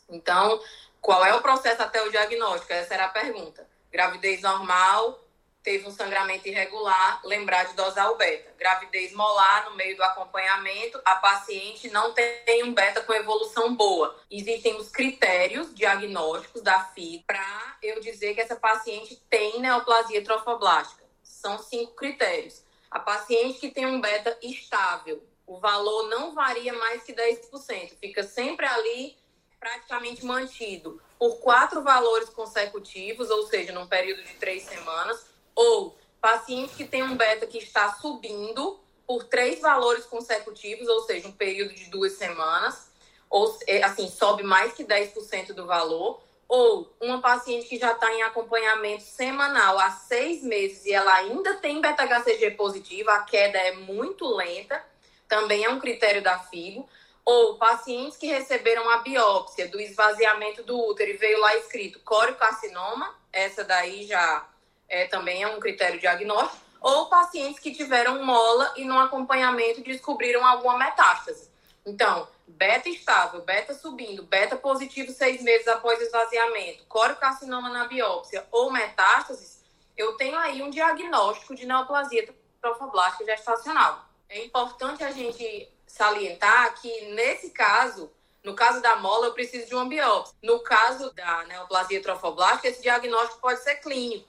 Então, 0.08 0.60
qual 1.00 1.24
é 1.24 1.34
o 1.34 1.40
processo 1.40 1.82
até 1.82 2.02
o 2.02 2.10
diagnóstico? 2.10 2.72
Essa 2.72 2.94
era 2.94 3.06
a 3.06 3.08
pergunta. 3.08 3.66
Gravidez 3.90 4.42
normal, 4.42 5.18
teve 5.62 5.86
um 5.86 5.90
sangramento 5.90 6.48
irregular, 6.48 7.20
lembrar 7.24 7.64
de 7.64 7.74
dosar 7.74 8.10
o 8.10 8.16
beta. 8.16 8.52
Gravidez 8.58 9.12
molar, 9.12 9.68
no 9.68 9.76
meio 9.76 9.96
do 9.96 10.02
acompanhamento, 10.02 11.00
a 11.04 11.16
paciente 11.16 11.88
não 11.90 12.12
tem 12.12 12.64
um 12.64 12.72
beta 12.72 13.02
com 13.02 13.12
evolução 13.12 13.74
boa. 13.74 14.16
Existem 14.30 14.76
os 14.76 14.88
critérios 14.88 15.74
diagnósticos 15.74 16.62
da 16.62 16.84
FIG 16.84 17.24
para 17.26 17.76
eu 17.82 18.00
dizer 18.00 18.34
que 18.34 18.40
essa 18.40 18.56
paciente 18.56 19.16
tem 19.28 19.60
neoplasia 19.60 20.22
trofoblástica. 20.22 21.04
São 21.22 21.58
cinco 21.58 21.94
critérios. 21.94 22.62
A 22.90 22.98
paciente 22.98 23.58
que 23.58 23.70
tem 23.70 23.86
um 23.86 24.00
beta 24.00 24.36
estável, 24.42 25.22
o 25.46 25.58
valor 25.58 26.08
não 26.08 26.34
varia 26.34 26.72
mais 26.72 27.02
que 27.02 27.12
10%, 27.12 27.98
fica 28.00 28.22
sempre 28.22 28.66
ali 28.66 29.16
praticamente 29.60 30.24
mantido 30.24 31.00
por 31.18 31.36
quatro 31.36 31.82
valores 31.82 32.30
consecutivos, 32.30 33.28
ou 33.28 33.46
seja, 33.46 33.72
num 33.72 33.86
período 33.86 34.22
de 34.24 34.32
três 34.34 34.62
semanas 34.62 35.26
ou 35.54 35.96
paciente 36.20 36.74
que 36.74 36.86
tem 36.86 37.02
um 37.02 37.14
beta 37.16 37.46
que 37.46 37.58
está 37.58 37.92
subindo 37.92 38.80
por 39.06 39.24
três 39.24 39.60
valores 39.60 40.06
consecutivos, 40.06 40.88
ou 40.88 41.02
seja, 41.02 41.28
um 41.28 41.32
período 41.32 41.74
de 41.74 41.90
duas 41.90 42.12
semanas, 42.12 42.90
ou 43.28 43.58
é, 43.66 43.82
assim, 43.82 44.08
sobe 44.08 44.42
mais 44.42 44.72
que 44.72 44.84
10% 44.84 45.52
do 45.52 45.66
valor, 45.66 46.20
ou 46.48 46.92
uma 47.00 47.20
paciente 47.20 47.68
que 47.68 47.78
já 47.78 47.92
está 47.92 48.12
em 48.12 48.22
acompanhamento 48.22 49.02
semanal 49.02 49.78
há 49.78 49.90
seis 49.90 50.42
meses 50.42 50.84
e 50.84 50.92
ela 50.92 51.12
ainda 51.14 51.54
tem 51.54 51.80
beta-HCG 51.80 52.52
positiva, 52.52 53.12
a 53.12 53.22
queda 53.22 53.58
é 53.58 53.72
muito 53.72 54.26
lenta, 54.26 54.84
também 55.28 55.64
é 55.64 55.70
um 55.70 55.78
critério 55.78 56.22
da 56.22 56.38
FIGO, 56.38 56.88
ou 57.30 57.54
pacientes 57.54 58.16
que 58.16 58.26
receberam 58.26 58.90
a 58.90 58.96
biópsia 59.02 59.68
do 59.68 59.80
esvaziamento 59.80 60.64
do 60.64 60.76
útero 60.76 61.12
e 61.12 61.16
veio 61.16 61.38
lá 61.38 61.54
escrito 61.58 62.00
coriocarcinoma, 62.00 63.14
essa 63.32 63.62
daí 63.62 64.04
já 64.04 64.48
é, 64.88 65.06
também 65.06 65.40
é 65.40 65.46
um 65.46 65.60
critério 65.60 66.00
diagnóstico, 66.00 66.60
ou 66.80 67.06
pacientes 67.06 67.60
que 67.60 67.72
tiveram 67.72 68.24
mola 68.24 68.74
e 68.76 68.84
no 68.84 68.98
acompanhamento 68.98 69.80
descobriram 69.80 70.44
alguma 70.44 70.76
metástase. 70.76 71.48
Então, 71.86 72.26
beta 72.48 72.88
estável, 72.88 73.42
beta 73.42 73.74
subindo, 73.74 74.24
beta 74.24 74.56
positivo 74.56 75.12
seis 75.12 75.40
meses 75.40 75.68
após 75.68 76.00
esvaziamento, 76.00 76.84
coriocarcinoma 76.88 77.68
na 77.68 77.86
biópsia 77.86 78.44
ou 78.50 78.72
metástases, 78.72 79.62
eu 79.96 80.14
tenho 80.14 80.36
aí 80.36 80.62
um 80.64 80.70
diagnóstico 80.70 81.54
de 81.54 81.64
neoplasia 81.64 82.28
trofoblástica 82.60 83.24
gestacional. 83.24 84.04
É 84.28 84.44
importante 84.44 85.04
a 85.04 85.12
gente 85.12 85.70
salientar 85.90 86.74
que, 86.80 87.06
nesse 87.12 87.50
caso, 87.50 88.10
no 88.42 88.54
caso 88.54 88.80
da 88.80 88.96
mola, 88.96 89.26
eu 89.26 89.34
preciso 89.34 89.66
de 89.66 89.74
uma 89.74 89.84
biópsia. 89.84 90.34
No 90.42 90.60
caso 90.60 91.12
da 91.12 91.44
neoplasia 91.44 92.00
trofoblástica, 92.00 92.68
esse 92.68 92.80
diagnóstico 92.80 93.40
pode 93.40 93.60
ser 93.62 93.76
clínico. 93.76 94.28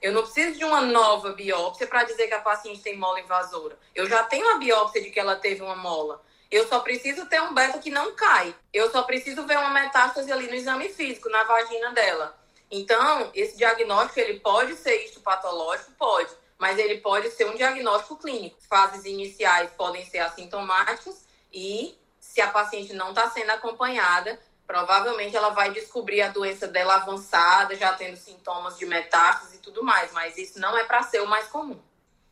Eu 0.00 0.12
não 0.12 0.22
preciso 0.22 0.56
de 0.56 0.64
uma 0.64 0.80
nova 0.80 1.32
biópsia 1.32 1.86
para 1.86 2.04
dizer 2.04 2.26
que 2.28 2.34
a 2.34 2.40
paciente 2.40 2.80
tem 2.80 2.96
mola 2.96 3.20
invasora. 3.20 3.78
Eu 3.94 4.08
já 4.08 4.22
tenho 4.22 4.48
a 4.50 4.58
biópsia 4.58 5.02
de 5.02 5.10
que 5.10 5.20
ela 5.20 5.36
teve 5.36 5.62
uma 5.62 5.76
mola. 5.76 6.22
Eu 6.50 6.66
só 6.66 6.80
preciso 6.80 7.26
ter 7.26 7.42
um 7.42 7.52
beta 7.52 7.78
que 7.78 7.90
não 7.90 8.14
cai. 8.14 8.54
Eu 8.72 8.90
só 8.90 9.02
preciso 9.02 9.46
ver 9.46 9.58
uma 9.58 9.70
metástase 9.70 10.32
ali 10.32 10.46
no 10.46 10.54
exame 10.54 10.88
físico, 10.88 11.28
na 11.28 11.44
vagina 11.44 11.90
dela. 11.92 12.38
Então, 12.70 13.30
esse 13.34 13.58
diagnóstico, 13.58 14.20
ele 14.20 14.40
pode 14.40 14.74
ser 14.76 15.04
histopatológico? 15.04 15.92
Pode. 15.98 16.30
Mas 16.60 16.78
ele 16.78 16.98
pode 16.98 17.30
ser 17.30 17.46
um 17.46 17.56
diagnóstico 17.56 18.18
clínico. 18.18 18.58
Fases 18.68 19.06
iniciais 19.06 19.70
podem 19.70 20.04
ser 20.04 20.18
assintomáticas 20.18 21.24
e, 21.50 21.98
se 22.20 22.40
a 22.40 22.50
paciente 22.50 22.92
não 22.92 23.08
está 23.08 23.30
sendo 23.30 23.50
acompanhada, 23.50 24.38
provavelmente 24.66 25.34
ela 25.34 25.48
vai 25.48 25.72
descobrir 25.72 26.20
a 26.20 26.28
doença 26.28 26.68
dela 26.68 26.96
avançada, 26.96 27.74
já 27.74 27.94
tendo 27.94 28.16
sintomas 28.16 28.78
de 28.78 28.84
metástase 28.84 29.56
e 29.56 29.60
tudo 29.60 29.82
mais, 29.82 30.12
mas 30.12 30.36
isso 30.36 30.60
não 30.60 30.76
é 30.76 30.84
para 30.84 31.02
ser 31.02 31.22
o 31.22 31.26
mais 31.26 31.48
comum. 31.48 31.80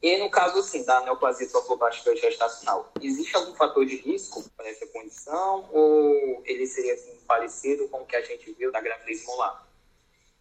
E 0.01 0.17
no 0.19 0.31
caso, 0.31 0.59
assim, 0.59 0.85
da 0.85 1.01
neoplasia 1.01 1.49
trofoblástica 1.49 2.15
gestacional, 2.15 2.93
existe 3.01 3.35
algum 3.35 3.55
fator 3.55 3.85
de 3.85 3.97
risco 3.97 4.45
para 4.57 4.69
essa 4.69 4.87
condição 4.89 5.69
ou 5.73 6.43
ele 6.45 6.67
seria 6.67 6.95
assim, 6.95 7.19
parecido 7.27 7.89
com 7.89 8.03
o 8.03 8.07
que 8.07 8.15
a 8.15 8.23
gente 8.23 8.53
viu 8.53 8.71
da 8.71 8.81
gravidez 8.81 9.25
molar? 9.25 9.68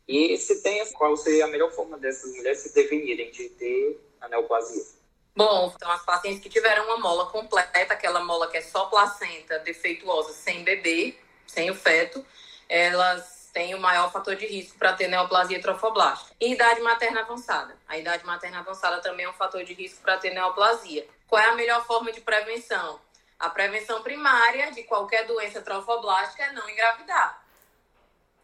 E 0.08 0.38
se 0.38 0.62
tem, 0.62 0.90
qual 0.94 1.18
seria 1.18 1.46
a 1.46 1.48
melhor 1.48 1.72
forma 1.72 1.98
dessas 1.98 2.34
mulheres 2.36 2.60
se 2.60 2.74
definirem 2.74 3.30
de 3.30 3.50
ter 3.50 4.00
a 4.22 4.30
neoplasia? 4.30 4.84
Bom, 5.36 5.72
então 5.76 5.92
as 5.92 6.04
pacientes 6.04 6.42
que 6.42 6.50
tiveram 6.50 6.86
uma 6.86 6.98
mola 6.98 7.30
completa, 7.30 7.94
aquela 7.94 8.24
mola 8.24 8.48
que 8.50 8.58
é 8.58 8.62
só 8.62 8.86
placenta 8.86 9.60
defeituosa 9.60 10.34
sem 10.34 10.64
bebê, 10.64 11.16
sem 11.46 11.70
o 11.70 11.76
feto, 11.76 12.26
elas 12.68 13.50
têm 13.54 13.76
o 13.76 13.80
maior 13.80 14.12
fator 14.12 14.36
de 14.36 14.46
risco 14.48 14.78
para 14.80 14.94
ter 14.94 15.08
neoplasia 15.08 15.62
trofoblástica. 15.62 16.36
E 16.40 16.54
idade 16.54 16.82
materna 16.82 17.22
avançada. 17.22 17.78
A 17.88 17.98
idade 17.98 18.26
materna 18.26 18.60
avançada 18.60 19.02
também 19.02 19.26
é 19.26 19.30
um 19.30 19.34
fator 19.34 19.64
de 19.64 19.74
risco 19.74 20.02
para 20.02 20.18
ter 20.18 20.32
neoplasia. 20.32 21.08
Qual 21.28 21.42
é 21.42 21.46
a 21.46 21.56
melhor 21.56 21.86
forma 21.86 22.12
de 22.12 22.22
prevenção? 22.22 23.00
A 23.38 23.50
prevenção 23.50 24.02
primária 24.02 24.72
de 24.72 24.84
qualquer 24.84 25.28
doença 25.28 25.62
trofoblástica 25.62 26.46
é 26.46 26.52
não 26.54 26.68
engravidar. 26.70 27.47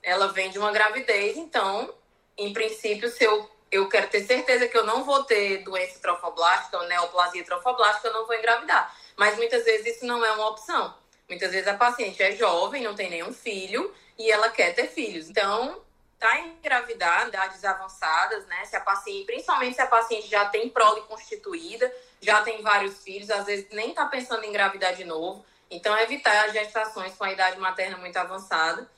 Ela 0.03 0.27
vem 0.27 0.51
de 0.51 0.59
uma 0.59 0.71
gravidez, 0.71 1.37
então, 1.37 1.93
em 2.37 2.51
princípio, 2.51 3.09
se 3.09 3.23
eu, 3.23 3.49
eu 3.71 3.87
quero 3.87 4.09
ter 4.09 4.23
certeza 4.25 4.67
que 4.67 4.77
eu 4.77 4.85
não 4.85 5.03
vou 5.03 5.23
ter 5.23 5.63
doença 5.63 5.97
trofoblástica 5.99 6.77
ou 6.77 6.87
neoplasia 6.87 7.43
trofoblástica, 7.43 8.09
eu 8.09 8.13
não 8.13 8.27
vou 8.27 8.35
engravidar. 8.35 8.93
Mas 9.15 9.37
muitas 9.37 9.63
vezes 9.63 9.95
isso 9.95 10.05
não 10.05 10.23
é 10.23 10.31
uma 10.33 10.49
opção. 10.49 10.93
Muitas 11.29 11.51
vezes 11.51 11.67
a 11.67 11.73
paciente 11.73 12.21
é 12.21 12.35
jovem, 12.35 12.83
não 12.83 12.93
tem 12.93 13.09
nenhum 13.09 13.33
filho 13.33 13.93
e 14.17 14.29
ela 14.29 14.49
quer 14.49 14.75
ter 14.75 14.87
filhos. 14.87 15.29
Então, 15.29 15.81
tá 16.19 16.39
engravidar, 16.39 17.27
idades 17.27 17.63
avançadas, 17.65 18.45
né? 18.45 18.65
Se 18.65 18.75
a 18.75 18.81
paciente, 18.81 19.25
principalmente 19.25 19.75
se 19.75 19.81
a 19.81 19.87
paciente 19.87 20.27
já 20.29 20.45
tem 20.45 20.69
prole 20.69 21.01
constituída, 21.01 21.91
já 22.21 22.41
tem 22.41 22.61
vários 22.61 23.03
filhos, 23.03 23.29
às 23.29 23.45
vezes 23.45 23.67
nem 23.71 23.93
tá 23.93 24.05
pensando 24.05 24.43
em 24.43 24.49
engravidar 24.49 24.93
de 24.95 25.03
novo. 25.03 25.45
Então, 25.69 25.97
evitar 25.97 26.45
as 26.45 26.53
gestações 26.53 27.13
com 27.15 27.23
a 27.23 27.31
idade 27.31 27.59
materna 27.59 27.97
muito 27.97 28.15
avançada. 28.17 28.89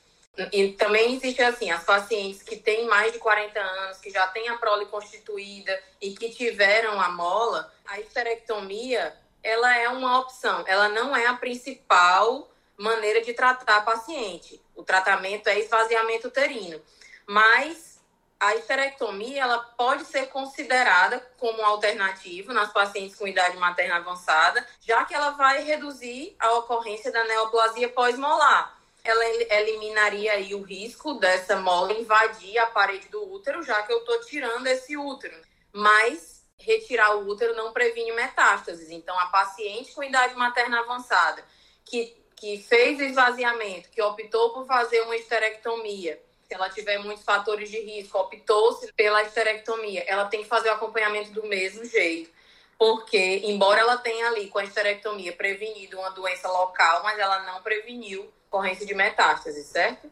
E 0.51 0.73
também 0.73 1.15
existe 1.15 1.41
assim, 1.41 1.71
as 1.71 1.83
pacientes 1.83 2.43
que 2.43 2.57
têm 2.57 2.85
mais 2.87 3.13
de 3.13 3.19
40 3.19 3.59
anos, 3.59 3.97
que 3.99 4.09
já 4.09 4.27
têm 4.27 4.49
a 4.49 4.57
prole 4.57 4.85
constituída 4.87 5.81
e 6.01 6.13
que 6.13 6.29
tiveram 6.29 6.99
a 6.99 7.09
mola, 7.09 7.71
a 7.85 7.99
histerectomia 7.99 9.15
ela 9.41 9.77
é 9.77 9.87
uma 9.89 10.19
opção, 10.19 10.63
ela 10.65 10.89
não 10.89 11.15
é 11.15 11.27
a 11.27 11.35
principal 11.35 12.49
maneira 12.77 13.21
de 13.21 13.31
tratar 13.33 13.77
a 13.77 13.81
paciente. 13.81 14.61
O 14.75 14.83
tratamento 14.83 15.47
é 15.47 15.59
esvaziamento 15.59 16.27
uterino. 16.27 16.81
Mas 17.27 18.01
a 18.39 18.55
esterectomia 18.55 19.43
ela 19.43 19.59
pode 19.59 20.05
ser 20.05 20.27
considerada 20.27 21.19
como 21.37 21.61
alternativa 21.63 22.53
nas 22.53 22.73
pacientes 22.73 23.15
com 23.15 23.27
idade 23.27 23.55
materna 23.57 23.97
avançada, 23.97 24.65
já 24.81 25.05
que 25.05 25.13
ela 25.13 25.31
vai 25.31 25.63
reduzir 25.63 26.35
a 26.39 26.53
ocorrência 26.53 27.11
da 27.11 27.23
neoplasia 27.23 27.89
pós-molar. 27.89 28.74
Ela 29.05 29.25
eliminaria 29.53 30.33
aí 30.33 30.55
o 30.55 30.63
risco 30.63 31.13
dessa 31.13 31.57
mola 31.57 31.93
invadir 31.93 32.57
a 32.57 32.65
parede 32.65 33.07
do 33.07 33.31
útero, 33.31 33.61
já 33.61 33.83
que 33.83 33.93
eu 33.93 33.99
estou 33.99 34.19
tirando 34.21 34.65
esse 34.67 34.97
útero. 34.97 35.39
Mas 35.71 36.43
retirar 36.57 37.15
o 37.15 37.27
útero 37.27 37.55
não 37.55 37.71
previne 37.71 38.11
metástases. 38.13 38.89
Então, 38.89 39.17
a 39.19 39.27
paciente 39.27 39.93
com 39.93 40.03
idade 40.03 40.35
materna 40.35 40.79
avançada 40.79 41.43
que, 41.85 42.17
que 42.35 42.57
fez 42.57 42.99
esvaziamento, 42.99 43.89
que 43.89 44.01
optou 44.01 44.53
por 44.53 44.65
fazer 44.65 45.01
uma 45.01 45.15
esterectomia, 45.15 46.19
se 46.47 46.53
ela 46.53 46.69
tiver 46.69 46.97
muitos 46.99 47.23
fatores 47.23 47.69
de 47.69 47.79
risco, 47.79 48.17
optou-se 48.17 48.91
pela 48.93 49.23
esterectomia, 49.23 50.03
ela 50.07 50.25
tem 50.25 50.43
que 50.43 50.49
fazer 50.49 50.69
o 50.69 50.73
acompanhamento 50.73 51.31
do 51.31 51.43
mesmo 51.43 51.83
jeito. 51.85 52.29
Porque, 52.77 53.41
embora 53.45 53.81
ela 53.81 53.97
tenha 53.97 54.27
ali 54.27 54.49
com 54.49 54.59
a 54.59 54.63
esterectomia 54.63 55.33
prevenido 55.33 55.97
uma 55.97 56.09
doença 56.09 56.47
local, 56.49 57.03
mas 57.03 57.17
ela 57.17 57.43
não 57.43 57.61
preveniu 57.61 58.29
ocorrência 58.47 58.85
de 58.85 58.93
metástase, 58.93 59.63
certo? 59.63 60.09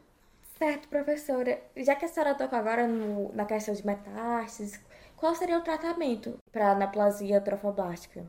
Certo, 0.58 0.88
professora. 0.88 1.62
Já 1.76 1.96
que 1.96 2.06
a 2.06 2.08
senhora 2.08 2.36
toca 2.36 2.58
agora 2.58 2.88
no, 2.88 3.34
na 3.34 3.46
questão 3.46 3.74
de 3.74 3.86
metástases, 3.86 4.80
qual 5.18 5.36
seria 5.36 5.58
o 5.58 5.62
tratamento 5.64 6.38
para 6.52 6.72
anaplasia 6.72 7.42
trofoblástica? 7.42 8.26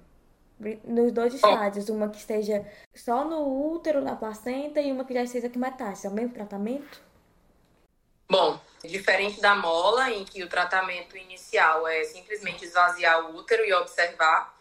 Nos 0.85 1.13
dois 1.13 1.35
estádios, 1.35 1.89
uma 1.89 2.09
que 2.09 2.19
esteja 2.19 2.65
só 2.95 3.25
no 3.25 3.73
útero, 3.73 4.01
na 4.01 4.17
placenta, 4.17 4.81
e 4.81 4.91
uma 4.93 5.05
que 5.05 5.13
já 5.13 5.23
esteja 5.23 5.51
com 5.51 5.59
metástase. 5.59 6.07
É 6.07 6.11
o 6.11 6.13
mesmo 6.13 6.33
tratamento? 6.33 7.03
Bom, 8.31 8.59
diferente 8.89 9.41
da 9.41 9.55
mola, 9.55 10.11
em 10.11 10.25
que 10.25 10.43
o 10.43 10.49
tratamento 10.49 11.17
inicial 11.17 11.87
é 11.87 12.05
simplesmente 12.05 12.65
esvaziar 12.65 13.27
o 13.27 13.37
útero 13.37 13.65
e 13.65 13.73
observar, 13.73 14.55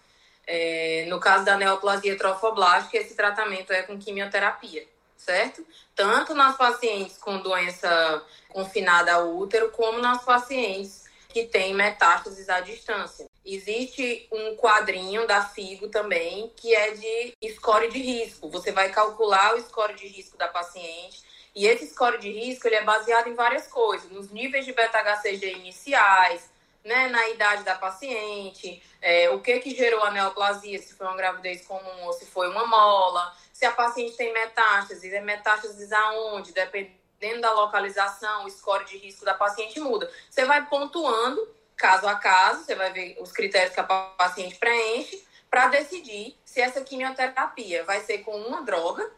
é, 0.46 1.06
no 1.08 1.20
caso 1.20 1.46
da 1.46 1.58
neoplasia 1.58 2.18
trofoblástica, 2.18 2.98
esse 2.98 3.16
tratamento 3.16 3.72
é 3.72 3.84
com 3.84 3.98
quimioterapia, 3.98 4.86
certo? 5.18 5.66
Tanto 5.96 6.34
nas 6.34 6.58
pacientes 6.58 7.18
com 7.18 7.40
doença 7.40 8.24
confinada 8.50 9.14
ao 9.14 9.36
útero, 9.36 9.72
como 9.72 10.00
nas 10.00 10.24
pacientes 10.24 11.04
que 11.30 11.46
têm 11.46 11.74
metástases 11.74 12.48
à 12.48 12.60
distância. 12.60 13.26
Existe 13.44 14.28
um 14.32 14.56
quadrinho 14.56 15.26
da 15.26 15.44
FIGO 15.44 15.90
também, 15.90 16.52
que 16.56 16.74
é 16.76 16.92
de 16.92 17.36
score 17.56 17.90
de 17.90 18.00
risco. 18.00 18.50
Você 18.50 18.72
vai 18.72 18.90
calcular 18.90 19.56
o 19.56 19.62
score 19.62 19.96
de 19.96 20.08
risco 20.08 20.38
da 20.38 20.48
paciente 20.48 21.24
e 21.56 21.68
esse 21.68 21.88
score 21.88 22.18
de 22.18 22.32
risco 22.32 22.68
ele 22.68 22.76
é 22.76 22.84
baseado 22.84 23.28
em 23.28 23.36
várias 23.36 23.68
coisas, 23.68 24.10
nos 24.10 24.32
níveis 24.32 24.66
de 24.66 24.74
beta-HCG 24.74 25.54
iniciais, 25.54 26.52
né, 26.84 27.08
na 27.08 27.30
idade 27.30 27.64
da 27.64 27.76
paciente, 27.76 28.82
é, 29.02 29.30
o 29.30 29.40
que 29.40 29.60
que 29.60 29.76
gerou 29.76 30.04
a 30.04 30.12
neoplasia, 30.12 30.80
se 30.80 30.94
foi 30.94 31.08
uma 31.08 31.16
gravidez 31.16 31.66
comum 31.66 32.04
ou 32.04 32.14
se 32.14 32.26
foi 32.26 32.50
uma 32.50 32.66
mola, 32.66 33.34
se 33.54 33.66
a 33.66 33.72
paciente 33.72 34.18
tem 34.18 34.34
metástases, 34.34 35.14
é 35.14 35.22
metástases 35.22 35.92
aonde, 35.94 36.52
dependendo 36.52 37.42
da 37.42 37.54
localização, 37.54 38.46
o 38.46 38.50
score 38.50 38.84
de 38.86 38.98
risco 38.98 39.24
da 39.24 39.34
paciente 39.34 39.80
muda. 39.80 40.12
Você 40.30 40.44
vai 40.44 40.66
pontuando 40.66 41.48
caso 41.78 42.08
a 42.08 42.16
caso, 42.16 42.66
você 42.66 42.76
vai 42.76 42.92
ver 42.92 43.18
os 43.22 43.32
critérios 43.32 43.74
que 43.74 43.80
a 43.80 43.84
paciente 43.84 44.56
preenche 44.56 45.26
para 45.50 45.68
decidir 45.68 46.36
se 46.44 46.60
essa 46.60 46.82
quimioterapia 46.82 47.84
vai 47.86 48.02
ser 48.02 48.20
com 48.20 48.36
uma 48.36 48.64
droga 48.64 49.10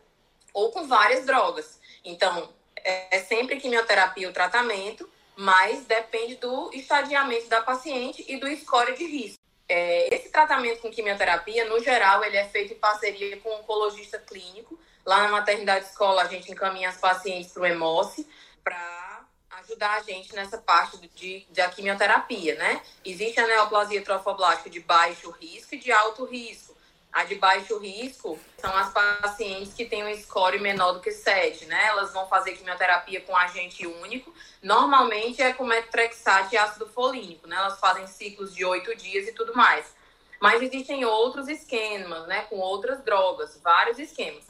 ou 0.54 0.72
com 0.72 0.88
várias 0.88 1.26
drogas. 1.26 1.80
Então, 2.06 2.54
é, 2.78 3.18
é 3.18 3.20
sempre 3.20 3.60
quimioterapia 3.60 4.30
o 4.30 4.34
tratamento, 4.34 5.10
mas 5.36 5.86
depende 5.86 6.36
do 6.36 6.70
estadiamento 6.74 7.50
da 7.50 7.62
paciente 7.62 8.24
e 8.28 8.38
do 8.38 8.48
score 8.56 8.96
de 8.96 9.06
risco. 9.06 9.40
É, 9.68 10.14
esse 10.14 10.30
tratamento 10.30 10.82
com 10.82 10.92
quimioterapia, 10.92 11.66
no 11.66 11.84
geral, 11.84 12.24
ele 12.24 12.38
é 12.38 12.48
feito 12.48 12.74
em 12.74 12.78
parceria 12.78 13.38
com 13.38 13.50
um 13.50 13.60
oncologista 13.60 14.20
clínico. 14.20 14.80
Lá 15.04 15.24
na 15.24 15.30
maternidade 15.30 15.86
escola, 15.86 16.22
a 16.22 16.28
gente 16.28 16.52
encaminha 16.52 16.90
as 16.90 16.98
pacientes 16.98 17.52
para 17.52 17.64
o 17.64 17.66
EMOSE 17.66 18.28
para 18.64 19.26
ajudar 19.60 19.96
a 19.96 20.02
gente 20.02 20.34
nessa 20.36 20.58
parte 20.58 20.98
de, 21.16 21.46
da 21.50 21.68
quimioterapia, 21.70 22.56
né? 22.56 22.82
Existe 23.04 23.40
a 23.40 23.48
neoplasia 23.48 24.04
trofoblástica 24.04 24.70
de 24.70 24.80
baixo 24.80 25.32
risco 25.32 25.76
e 25.76 25.80
de 25.80 25.92
alto 25.92 26.26
risco. 26.26 26.75
A 27.16 27.24
de 27.24 27.36
baixo 27.36 27.78
risco 27.78 28.38
são 28.58 28.76
as 28.76 28.92
pacientes 28.92 29.74
que 29.74 29.86
têm 29.86 30.04
um 30.04 30.14
score 30.22 30.60
menor 30.60 30.92
do 30.92 31.00
que 31.00 31.12
7, 31.12 31.66
né? 31.66 31.86
Elas 31.86 32.12
vão 32.12 32.28
fazer 32.28 32.58
quimioterapia 32.58 33.22
com 33.22 33.34
agente 33.38 33.88
único. 33.88 34.34
Normalmente 34.62 35.42
é 35.42 35.54
com 35.54 35.64
metrexate 35.64 36.56
e 36.56 36.58
ácido 36.58 36.86
folínico, 36.88 37.48
né? 37.48 37.56
Elas 37.56 37.80
fazem 37.80 38.06
ciclos 38.06 38.54
de 38.54 38.66
8 38.66 38.94
dias 38.98 39.30
e 39.30 39.32
tudo 39.32 39.56
mais. 39.56 39.96
Mas 40.42 40.62
existem 40.62 41.06
outros 41.06 41.48
esquemas, 41.48 42.28
né? 42.28 42.42
Com 42.50 42.58
outras 42.58 43.02
drogas, 43.02 43.58
vários 43.64 43.98
esquemas. 43.98 44.44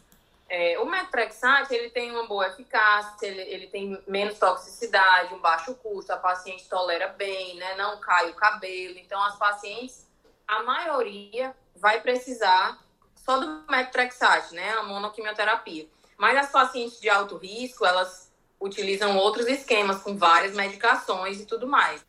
É, 0.49 0.79
o 0.79 0.87
metrexate, 0.87 1.71
ele 1.71 1.91
tem 1.91 2.09
uma 2.09 2.25
boa 2.25 2.47
eficácia, 2.47 3.27
ele, 3.27 3.41
ele 3.41 3.67
tem 3.67 4.03
menos 4.07 4.39
toxicidade, 4.39 5.35
um 5.35 5.39
baixo 5.39 5.75
custo, 5.75 6.11
a 6.11 6.17
paciente 6.17 6.67
tolera 6.67 7.09
bem, 7.09 7.57
né? 7.57 7.75
Não 7.75 7.99
cai 7.99 8.31
o 8.31 8.33
cabelo. 8.33 8.97
Então, 8.97 9.23
as 9.23 9.37
pacientes, 9.37 10.07
a 10.47 10.63
maioria 10.63 11.55
vai 11.75 12.01
precisar 12.01 12.79
só 13.15 13.39
do 13.39 13.65
metrexate, 13.69 14.53
né, 14.53 14.71
a 14.73 14.83
monoquimioterapia. 14.83 15.87
Mas 16.17 16.37
as 16.37 16.51
pacientes 16.51 16.99
de 16.99 17.09
alto 17.09 17.37
risco, 17.37 17.85
elas 17.85 18.31
utilizam 18.59 19.17
outros 19.17 19.47
esquemas 19.47 20.01
com 20.01 20.17
várias 20.17 20.53
medicações 20.53 21.41
e 21.41 21.45
tudo 21.45 21.67
mais. 21.67 22.05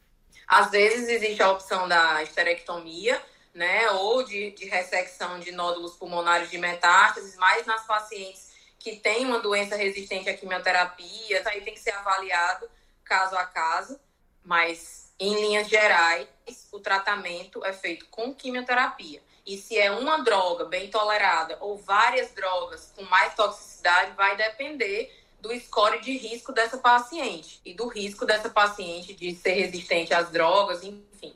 Às 0.47 0.71
vezes 0.71 1.09
existe 1.09 1.43
a 1.43 1.51
opção 1.51 1.89
da 1.89 2.23
esterectomia, 2.23 3.21
né, 3.53 3.91
ou 3.93 4.23
de, 4.23 4.51
de 4.51 4.67
ressecção 4.67 5.41
de 5.41 5.51
nódulos 5.51 5.95
pulmonares 5.97 6.51
de 6.51 6.59
metástases, 6.59 7.37
mas 7.37 7.67
nas 7.67 7.87
pacientes 7.87 8.53
que 8.79 8.97
têm 8.97 9.25
uma 9.25 9.41
doença 9.41 9.75
resistente 9.75 10.29
à 10.29 10.37
quimioterapia, 10.37 11.41
isso 11.41 11.49
aí 11.49 11.63
tem 11.63 11.75
que 11.75 11.81
ser 11.81 11.93
avaliado 11.93 12.69
caso 13.03 13.35
a 13.35 13.47
caso, 13.47 13.99
mas 14.45 15.13
em 15.19 15.35
linhas 15.41 15.69
gerais, 15.69 16.29
o 16.71 16.79
tratamento 16.79 17.65
é 17.65 17.73
feito 17.73 18.07
com 18.11 18.35
quimioterapia. 18.35 19.23
E 19.47 19.57
se 19.57 19.79
é 19.79 19.93
uma 19.93 20.19
droga 20.25 20.65
bem 20.65 20.91
tolerada 20.91 21.57
ou 21.61 21.79
várias 21.79 22.33
drogas 22.33 22.93
com 22.97 23.05
mais 23.05 23.33
toxicidade, 23.35 24.11
vai 24.17 24.37
depender 24.37 25.15
do 25.41 25.55
score 25.61 26.01
de 26.01 26.17
risco 26.17 26.53
dessa 26.53 26.79
paciente 26.79 27.61
e 27.65 27.73
do 27.73 27.87
risco 27.87 28.27
dessa 28.27 28.51
paciente 28.51 29.15
de 29.15 29.35
ser 29.37 29.53
resistente 29.53 30.13
às 30.13 30.31
drogas, 30.31 30.83
enfim. 30.83 31.33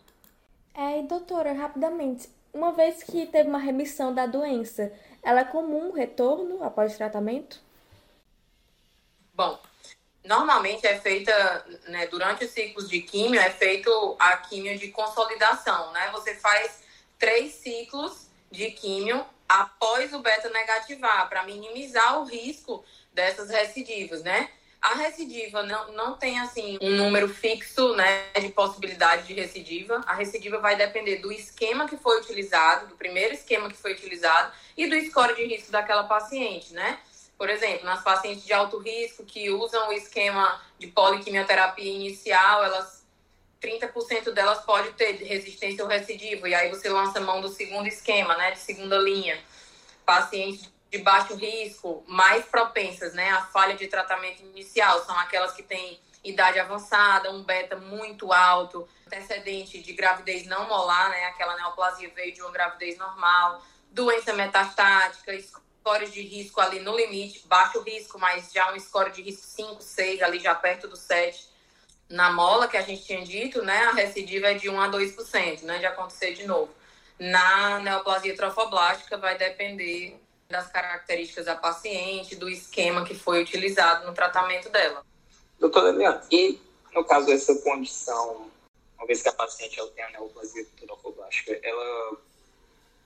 É, 0.75 1.03
doutora, 1.03 1.53
rapidamente, 1.53 2.29
uma 2.53 2.73
vez 2.73 3.03
que 3.05 3.27
teve 3.27 3.49
uma 3.49 3.59
remissão 3.59 4.13
da 4.13 4.27
doença, 4.27 4.93
ela 5.23 5.41
é 5.41 5.45
comum 5.45 5.93
retorno 5.93 6.65
após 6.65 6.97
tratamento? 6.97 7.61
Bom, 9.35 9.57
normalmente 10.25 10.85
é 10.87 10.99
feita, 10.99 11.65
né, 11.87 12.09
durante 12.09 12.45
os 12.45 12.51
ciclos 12.51 12.89
de 12.89 13.03
químio, 13.03 13.41
é 13.41 13.51
feito 13.51 14.17
a 14.19 14.37
químio 14.39 14.77
de 14.77 14.89
consolidação, 14.89 15.93
né? 15.93 16.11
Você 16.13 16.35
faz 16.35 16.83
três 17.21 17.53
ciclos 17.53 18.27
de 18.51 18.71
químio 18.73 19.25
após 19.49 20.13
o 20.13 20.21
beta 20.21 20.49
negativar, 20.49 21.29
para 21.29 21.45
minimizar 21.45 22.21
o 22.21 22.25
risco 22.25 22.85
dessas 23.13 23.51
recidivas, 23.51 24.23
né? 24.23 24.51
A 24.81 24.95
recidiva 24.95 25.63
não, 25.63 25.93
não 25.93 26.17
tem, 26.17 26.41
assim, 26.41 26.79
um 26.81 26.97
número 26.97 27.29
fixo, 27.29 27.95
né, 27.95 28.31
de 28.41 28.49
possibilidade 28.49 29.27
de 29.27 29.35
recidiva. 29.35 30.03
A 30.07 30.15
recidiva 30.15 30.59
vai 30.59 30.75
depender 30.75 31.17
do 31.17 31.31
esquema 31.31 31.87
que 31.87 31.99
foi 31.99 32.19
utilizado, 32.19 32.87
do 32.87 32.97
primeiro 32.97 33.35
esquema 33.35 33.69
que 33.69 33.77
foi 33.77 33.93
utilizado 33.93 34.51
e 34.75 34.87
do 34.87 34.99
score 35.05 35.35
de 35.35 35.45
risco 35.45 35.71
daquela 35.71 36.05
paciente, 36.05 36.73
né? 36.73 36.99
Por 37.37 37.51
exemplo, 37.51 37.85
nas 37.85 38.03
pacientes 38.03 38.45
de 38.45 38.55
alto 38.55 38.79
risco 38.79 39.25
que 39.25 39.51
usam 39.51 39.89
o 39.89 39.93
esquema 39.93 40.61
de 40.79 40.87
poliquimioterapia 40.87 41.93
inicial, 41.93 42.65
elas 42.65 43.00
30% 43.61 44.33
delas 44.33 44.65
pode 44.65 44.93
ter 44.93 45.13
resistência 45.23 45.85
ou 45.85 45.91
recidivo, 45.91 46.47
e 46.47 46.55
aí 46.55 46.71
você 46.71 46.89
lança 46.89 47.21
mão 47.21 47.41
do 47.41 47.49
segundo 47.49 47.87
esquema, 47.87 48.37
né, 48.37 48.53
de 48.53 48.59
segunda 48.59 48.97
linha. 48.99 49.39
Pacientes 50.05 50.71
de 50.91 50.99
baixo 50.99 51.35
risco, 51.35 52.03
mais 52.09 52.45
propensas, 52.47 53.13
né, 53.13 53.31
à 53.31 53.43
falha 53.43 53.77
de 53.77 53.87
tratamento 53.87 54.43
inicial, 54.43 55.05
são 55.05 55.17
aquelas 55.19 55.53
que 55.53 55.63
têm 55.63 56.01
idade 56.25 56.59
avançada, 56.59 57.31
um 57.31 57.43
beta 57.43 57.77
muito 57.77 58.33
alto, 58.33 58.89
antecedente 59.07 59.81
de 59.81 59.93
gravidez 59.93 60.47
não 60.47 60.67
molar, 60.67 61.11
né, 61.11 61.27
aquela 61.27 61.55
neoplasia 61.57 62.11
veio 62.15 62.33
de 62.33 62.41
uma 62.41 62.51
gravidez 62.51 62.99
normal, 62.99 63.63
doença 63.91 64.33
metastática, 64.33 65.39
scores 65.41 66.13
de 66.13 66.23
risco 66.23 66.61
ali 66.61 66.81
no 66.81 66.97
limite, 66.97 67.47
baixo 67.47 67.81
risco, 67.83 68.19
mas 68.19 68.53
já 68.53 68.73
um 68.73 68.81
score 68.81 69.11
de 69.11 69.23
risco 69.23 69.47
5, 69.47 69.83
6, 69.83 70.23
ali 70.23 70.39
já 70.39 70.55
perto 70.55 70.89
do 70.89 70.97
7 70.97 71.50
na 72.11 72.33
mola, 72.33 72.67
que 72.67 72.77
a 72.77 72.83
gente 72.83 73.05
tinha 73.05 73.25
dito, 73.25 73.63
né, 73.63 73.85
a 73.85 73.93
recidiva 73.93 74.49
é 74.49 74.55
de 74.55 74.69
1 74.69 74.81
a 74.81 74.91
2%, 74.91 75.63
né, 75.63 75.79
de 75.79 75.87
acontecer 75.87 76.35
de 76.35 76.45
novo. 76.45 76.75
Na 77.19 77.79
neoplasia 77.79 78.35
trofoblástica 78.35 79.17
vai 79.17 79.39
depender 79.39 80.19
das 80.49 80.67
características 80.67 81.47
da 81.47 81.55
paciente, 81.55 82.35
do 82.35 82.49
esquema 82.49 83.05
que 83.05 83.15
foi 83.15 83.41
utilizado 83.41 84.07
no 84.07 84.13
tratamento 84.13 84.69
dela. 84.69 85.07
Doutora 85.61 85.91
Eliane, 85.91 86.21
e 86.33 86.61
no 86.93 87.05
caso, 87.05 87.31
essa 87.31 87.55
condição, 87.63 88.51
uma 88.99 89.07
vez 89.07 89.23
que 89.23 89.29
a 89.29 89.33
paciente 89.33 89.79
ela 89.79 89.91
tem 89.91 90.03
a 90.05 90.11
neoplasia 90.11 90.67
trofoblástica, 90.81 91.61
ela 91.63 92.17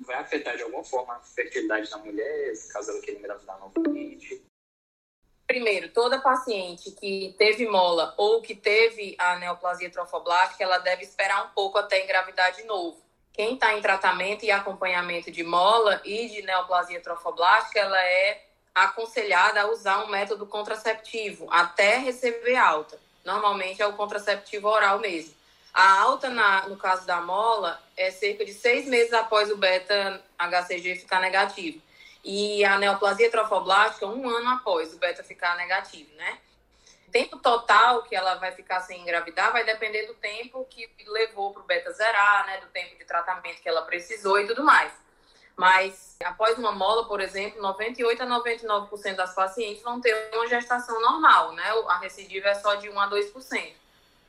vai 0.00 0.16
afetar 0.16 0.56
de 0.56 0.62
alguma 0.62 0.82
forma 0.82 1.14
a 1.14 1.20
fertilidade 1.20 1.90
da 1.90 1.98
mulher, 1.98 2.54
caso 2.72 2.90
ela 2.90 3.00
queira 3.00 3.20
engravidar 3.20 3.58
novamente? 3.60 4.42
Primeiro, 5.54 5.88
toda 5.90 6.20
paciente 6.20 6.90
que 6.90 7.32
teve 7.38 7.64
mola 7.68 8.12
ou 8.16 8.42
que 8.42 8.56
teve 8.56 9.14
a 9.16 9.36
neoplasia 9.36 9.88
trofoblástica, 9.88 10.64
ela 10.64 10.78
deve 10.78 11.04
esperar 11.04 11.44
um 11.44 11.50
pouco 11.50 11.78
até 11.78 12.02
engravidar 12.02 12.50
de 12.50 12.64
novo. 12.64 13.00
Quem 13.32 13.54
está 13.54 13.72
em 13.72 13.80
tratamento 13.80 14.44
e 14.44 14.50
acompanhamento 14.50 15.30
de 15.30 15.44
mola 15.44 16.02
e 16.04 16.28
de 16.28 16.42
neoplasia 16.42 17.00
trofoblástica, 17.00 17.78
ela 17.78 18.02
é 18.02 18.44
aconselhada 18.74 19.62
a 19.62 19.70
usar 19.70 20.04
um 20.04 20.08
método 20.08 20.44
contraceptivo 20.44 21.46
até 21.48 21.98
receber 21.98 22.56
alta. 22.56 22.98
Normalmente 23.24 23.80
é 23.80 23.86
o 23.86 23.92
contraceptivo 23.92 24.66
oral 24.66 24.98
mesmo. 24.98 25.36
A 25.72 26.00
alta, 26.00 26.30
na, 26.30 26.68
no 26.68 26.76
caso 26.76 27.06
da 27.06 27.20
mola, 27.20 27.80
é 27.96 28.10
cerca 28.10 28.44
de 28.44 28.52
seis 28.52 28.88
meses 28.88 29.12
após 29.12 29.52
o 29.52 29.56
beta-HCG 29.56 30.96
ficar 30.96 31.20
negativo. 31.20 31.80
E 32.24 32.64
a 32.64 32.78
neoplasia 32.78 33.30
trofoblástica, 33.30 34.06
um 34.06 34.28
ano 34.28 34.48
após 34.50 34.94
o 34.94 34.98
beta 34.98 35.22
ficar 35.22 35.56
negativo, 35.56 36.10
né? 36.14 36.38
Tempo 37.12 37.38
total 37.38 38.02
que 38.02 38.16
ela 38.16 38.36
vai 38.36 38.50
ficar 38.50 38.80
sem 38.80 39.02
engravidar 39.02 39.52
vai 39.52 39.62
depender 39.62 40.06
do 40.06 40.14
tempo 40.14 40.64
que 40.64 40.88
levou 41.06 41.52
para 41.52 41.62
o 41.62 41.66
beta 41.66 41.92
zerar, 41.92 42.46
né? 42.46 42.58
Do 42.60 42.66
tempo 42.68 42.96
de 42.96 43.04
tratamento 43.04 43.60
que 43.60 43.68
ela 43.68 43.82
precisou 43.82 44.40
e 44.40 44.46
tudo 44.46 44.64
mais. 44.64 44.90
Mas 45.54 46.16
após 46.24 46.58
uma 46.58 46.72
mola, 46.72 47.06
por 47.06 47.20
exemplo, 47.20 47.60
98 47.60 48.22
a 48.22 48.26
99% 48.26 49.14
das 49.14 49.34
pacientes 49.34 49.82
vão 49.82 50.00
ter 50.00 50.30
uma 50.34 50.48
gestação 50.48 51.00
normal, 51.00 51.52
né? 51.52 51.70
A 51.88 51.98
recidiva 51.98 52.48
é 52.48 52.54
só 52.54 52.74
de 52.76 52.88
1 52.88 52.98
a 52.98 53.10
2%. 53.10 53.52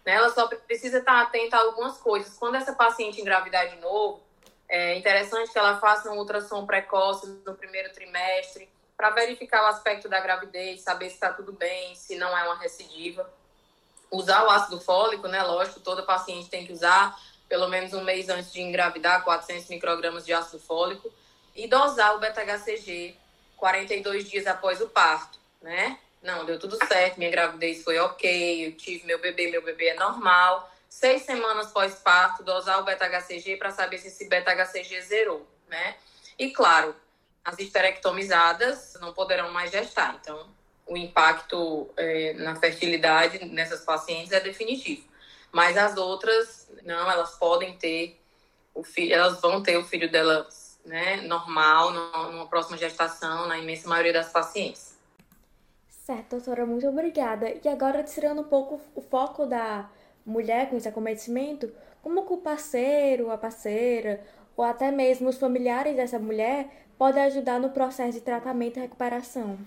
Né? 0.06 0.14
Ela 0.14 0.30
só 0.32 0.48
precisa 0.48 1.00
estar 1.00 1.22
atenta 1.22 1.58
a 1.58 1.62
algumas 1.62 1.98
coisas. 1.98 2.38
Quando 2.38 2.56
essa 2.56 2.74
paciente 2.74 3.20
engravidar 3.20 3.70
de 3.70 3.78
novo, 3.78 4.22
é 4.68 4.96
interessante 4.96 5.52
que 5.52 5.58
ela 5.58 5.80
faça 5.80 6.12
um 6.12 6.18
ultrassom 6.18 6.66
precoce 6.66 7.28
no 7.46 7.56
primeiro 7.56 7.92
trimestre 7.94 8.70
para 8.98 9.10
verificar 9.12 9.64
o 9.64 9.68
aspecto 9.68 10.08
da 10.08 10.20
gravidez, 10.20 10.82
saber 10.82 11.10
se 11.10 11.16
está 11.16 11.32
tudo 11.32 11.52
bem, 11.52 11.96
se 11.96 12.16
não 12.18 12.36
é 12.38 12.44
uma 12.44 12.58
recidiva. 12.58 13.30
Usar 14.10 14.44
o 14.46 14.50
ácido 14.50 14.80
fólico, 14.80 15.28
né? 15.28 15.44
Lógico, 15.44 15.80
toda 15.80 16.04
paciente 16.04 16.50
tem 16.50 16.66
que 16.66 16.74
usar 16.74 17.16
pelo 17.48 17.68
menos 17.68 17.94
um 17.94 18.04
mês 18.04 18.30
antes 18.30 18.52
de 18.52 18.62
engravidar, 18.62 19.24
400 19.24 19.70
microgramas 19.70 20.26
de 20.26 20.34
ácido 20.34 20.60
fólico, 20.60 21.12
e 21.56 21.68
dosar 21.68 22.16
o 22.16 22.20
beta-HCG 22.20 23.16
42 23.56 24.30
dias 24.30 24.48
após 24.48 24.82
o 24.82 24.90
parto, 24.90 25.40
né? 25.62 26.00
Não, 26.22 26.44
deu 26.44 26.60
tudo 26.60 26.78
certo, 26.88 27.18
minha 27.18 27.30
gravidez 27.30 27.84
foi 27.84 28.00
ok, 28.00 28.68
eu 28.68 28.76
tive 28.76 29.06
meu 29.06 29.20
bebê, 29.20 29.50
meu 29.50 29.64
bebê 29.64 29.90
é 29.90 29.94
normal. 29.94 30.72
Seis 30.96 31.24
semanas 31.24 31.72
pós-parto, 31.72 32.42
dosar 32.42 32.80
o 32.80 32.86
beta-HCG 32.86 33.58
para 33.58 33.70
saber 33.70 33.98
se 33.98 34.08
esse 34.08 34.30
beta-HCG 34.30 35.02
zerou, 35.02 35.46
né? 35.68 35.98
E 36.40 36.52
claro, 36.52 36.96
as 37.44 37.60
histerectomizadas 37.60 38.94
não 39.02 39.14
poderão 39.14 39.52
mais 39.52 39.72
gestar, 39.72 40.18
então 40.22 40.48
o 40.88 40.96
impacto 40.96 41.90
é, 41.98 42.32
na 42.36 42.56
fertilidade 42.56 43.44
nessas 43.44 43.82
pacientes 43.82 44.32
é 44.32 44.40
definitivo. 44.40 45.06
Mas 45.52 45.76
as 45.76 45.98
outras, 45.98 46.70
não, 46.84 47.12
elas 47.12 47.32
podem 47.38 47.76
ter 47.78 48.18
o 48.74 48.82
filho, 48.82 49.16
elas 49.16 49.42
vão 49.42 49.62
ter 49.62 49.76
o 49.76 49.84
filho 49.84 50.10
delas, 50.10 50.80
né, 50.86 51.18
normal, 51.18 51.92
numa 51.92 52.48
próxima 52.48 52.78
gestação, 52.78 53.48
na 53.48 53.60
imensa 53.60 53.90
maioria 53.90 54.14
das 54.14 54.30
pacientes. 54.30 54.96
Certo, 55.90 56.38
doutora, 56.38 56.66
muito 56.66 56.88
obrigada. 56.88 57.54
E 57.62 57.68
agora, 57.68 58.02
tirando 58.02 58.40
um 58.40 58.48
pouco 58.48 58.80
o 58.96 59.02
foco 59.02 59.46
da 59.46 59.90
mulher 60.26 60.70
com 60.70 60.78
esse 60.78 60.88
acometimento, 60.88 61.72
como 62.02 62.26
que 62.26 62.34
o 62.34 62.38
parceiro, 62.38 63.32
a 63.32 63.38
parceira, 63.38 64.24
ou 64.56 64.64
até 64.64 64.92
mesmo 64.92 65.30
os 65.30 65.38
familiares 65.38 65.96
dessa 65.96 66.20
mulher 66.20 66.68
podem 66.98 67.24
ajudar 67.24 67.60
no 67.60 67.70
processo 67.70 68.14
de 68.14 68.22
tratamento 68.22 68.78
e 68.78 68.82
recuperação? 68.82 69.58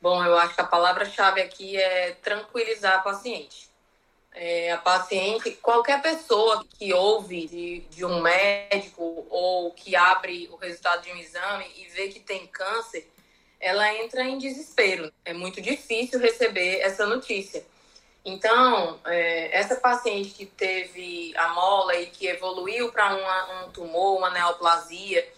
Bom, 0.00 0.22
eu 0.22 0.36
acho 0.36 0.54
que 0.54 0.60
a 0.60 0.66
palavra-chave 0.66 1.40
aqui 1.40 1.76
é 1.76 2.12
tranquilizar 2.22 2.96
a 2.96 3.02
paciente. 3.02 3.70
É, 4.32 4.72
a 4.72 4.78
paciente, 4.78 5.52
qualquer 5.62 6.02
pessoa 6.02 6.64
que 6.76 6.92
ouve 6.92 7.46
de, 7.46 7.80
de, 7.88 8.04
um 8.04 8.20
médico 8.20 9.26
ou 9.30 9.70
que 9.70 9.94
abre 9.94 10.48
o 10.52 10.56
resultado 10.56 11.02
de 11.02 11.12
um 11.12 11.16
exame 11.16 11.64
e 11.76 11.88
vê 11.88 12.08
que 12.08 12.18
tem 12.18 12.46
câncer, 12.48 13.08
ela 13.60 13.94
entra 13.94 14.24
em 14.24 14.36
desespero. 14.36 15.10
É 15.24 15.32
muito 15.32 15.62
difícil 15.62 16.18
receber 16.18 16.80
essa 16.80 17.06
notícia. 17.06 17.64
Então, 18.24 19.00
é, 19.04 19.54
essa 19.56 19.76
paciente 19.76 20.30
que 20.30 20.46
teve 20.46 21.34
a 21.36 21.48
mola 21.48 21.94
e 21.96 22.06
que 22.06 22.26
evoluiu 22.26 22.90
para 22.90 23.14
um 23.64 23.70
tumor, 23.70 24.16
uma 24.16 24.30
neoplasia, 24.30 25.30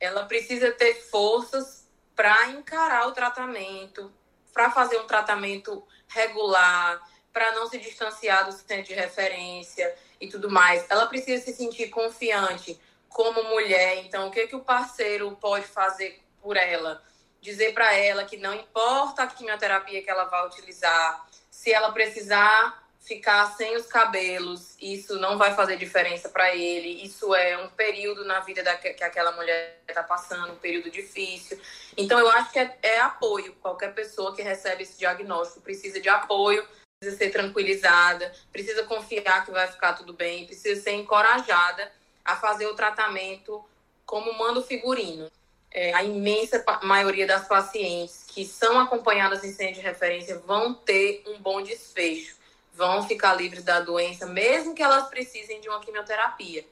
ela 0.00 0.24
precisa 0.24 0.72
ter 0.72 0.94
forças 0.94 1.86
para 2.16 2.48
encarar 2.48 3.08
o 3.08 3.12
tratamento, 3.12 4.10
para 4.54 4.70
fazer 4.70 4.98
um 4.98 5.06
tratamento 5.06 5.86
regular, 6.08 7.00
para 7.32 7.52
não 7.52 7.68
se 7.68 7.78
distanciar 7.78 8.46
do 8.46 8.52
centro 8.52 8.84
de 8.84 8.94
referência 8.94 9.94
e 10.18 10.26
tudo 10.28 10.50
mais. 10.50 10.84
Ela 10.88 11.06
precisa 11.06 11.44
se 11.44 11.52
sentir 11.52 11.88
confiante 11.90 12.80
como 13.08 13.42
mulher. 13.44 13.98
Então, 14.04 14.28
o 14.28 14.30
que, 14.30 14.46
que 14.46 14.56
o 14.56 14.64
parceiro 14.64 15.36
pode 15.36 15.66
fazer 15.66 16.22
por 16.40 16.56
ela? 16.56 17.02
Dizer 17.40 17.72
para 17.74 17.94
ela 17.94 18.24
que 18.24 18.36
não 18.36 18.54
importa 18.54 19.22
a 19.22 19.26
quimioterapia 19.26 20.02
que 20.02 20.10
ela 20.10 20.24
vai 20.24 20.46
utilizar, 20.46 21.26
se 21.60 21.70
ela 21.70 21.92
precisar 21.92 22.82
ficar 23.00 23.54
sem 23.54 23.76
os 23.76 23.84
cabelos, 23.84 24.78
isso 24.80 25.18
não 25.18 25.36
vai 25.36 25.54
fazer 25.54 25.76
diferença 25.76 26.30
para 26.30 26.56
ele. 26.56 27.04
Isso 27.04 27.34
é 27.34 27.58
um 27.58 27.68
período 27.68 28.24
na 28.24 28.40
vida 28.40 28.62
da, 28.62 28.76
que 28.76 29.04
aquela 29.04 29.32
mulher 29.32 29.78
está 29.86 30.02
passando, 30.02 30.54
um 30.54 30.56
período 30.56 30.90
difícil. 30.90 31.60
Então, 31.98 32.18
eu 32.18 32.30
acho 32.30 32.50
que 32.50 32.58
é, 32.58 32.78
é, 32.80 33.00
apoio. 33.00 33.54
Qualquer 33.60 33.92
pessoa 33.92 34.34
que 34.34 34.40
recebe 34.40 34.84
esse 34.84 34.98
diagnóstico 34.98 35.60
precisa 35.60 36.00
de 36.00 36.08
apoio, 36.08 36.66
precisa 36.98 37.18
ser 37.18 37.30
tranquilizada, 37.30 38.32
precisa 38.50 38.84
confiar 38.84 39.44
que 39.44 39.50
vai 39.50 39.68
ficar 39.68 39.92
tudo 39.92 40.14
bem, 40.14 40.46
precisa 40.46 40.80
ser 40.80 40.92
encorajada 40.92 41.92
a 42.24 42.36
fazer 42.36 42.68
o 42.68 42.74
tratamento 42.74 43.62
como 44.06 44.32
manda 44.32 44.60
o 44.60 44.64
figurino. 44.64 45.30
É, 45.70 45.92
a 45.92 46.02
imensa 46.02 46.64
maioria 46.84 47.26
das 47.26 47.46
pacientes 47.46 48.19
que 48.32 48.44
são 48.44 48.78
acompanhadas 48.78 49.44
em 49.44 49.52
centro 49.52 49.74
de 49.74 49.80
referência 49.80 50.38
vão 50.38 50.74
ter 50.74 51.22
um 51.26 51.38
bom 51.38 51.62
desfecho 51.62 52.40
vão 52.80 53.06
ficar 53.06 53.34
livres 53.34 53.62
da 53.62 53.80
doença, 53.80 54.24
mesmo 54.24 54.74
que 54.74 54.82
elas 54.82 55.08
precisem 55.08 55.60
de 55.60 55.68
uma 55.68 55.80
quimioterapia. 55.80 56.66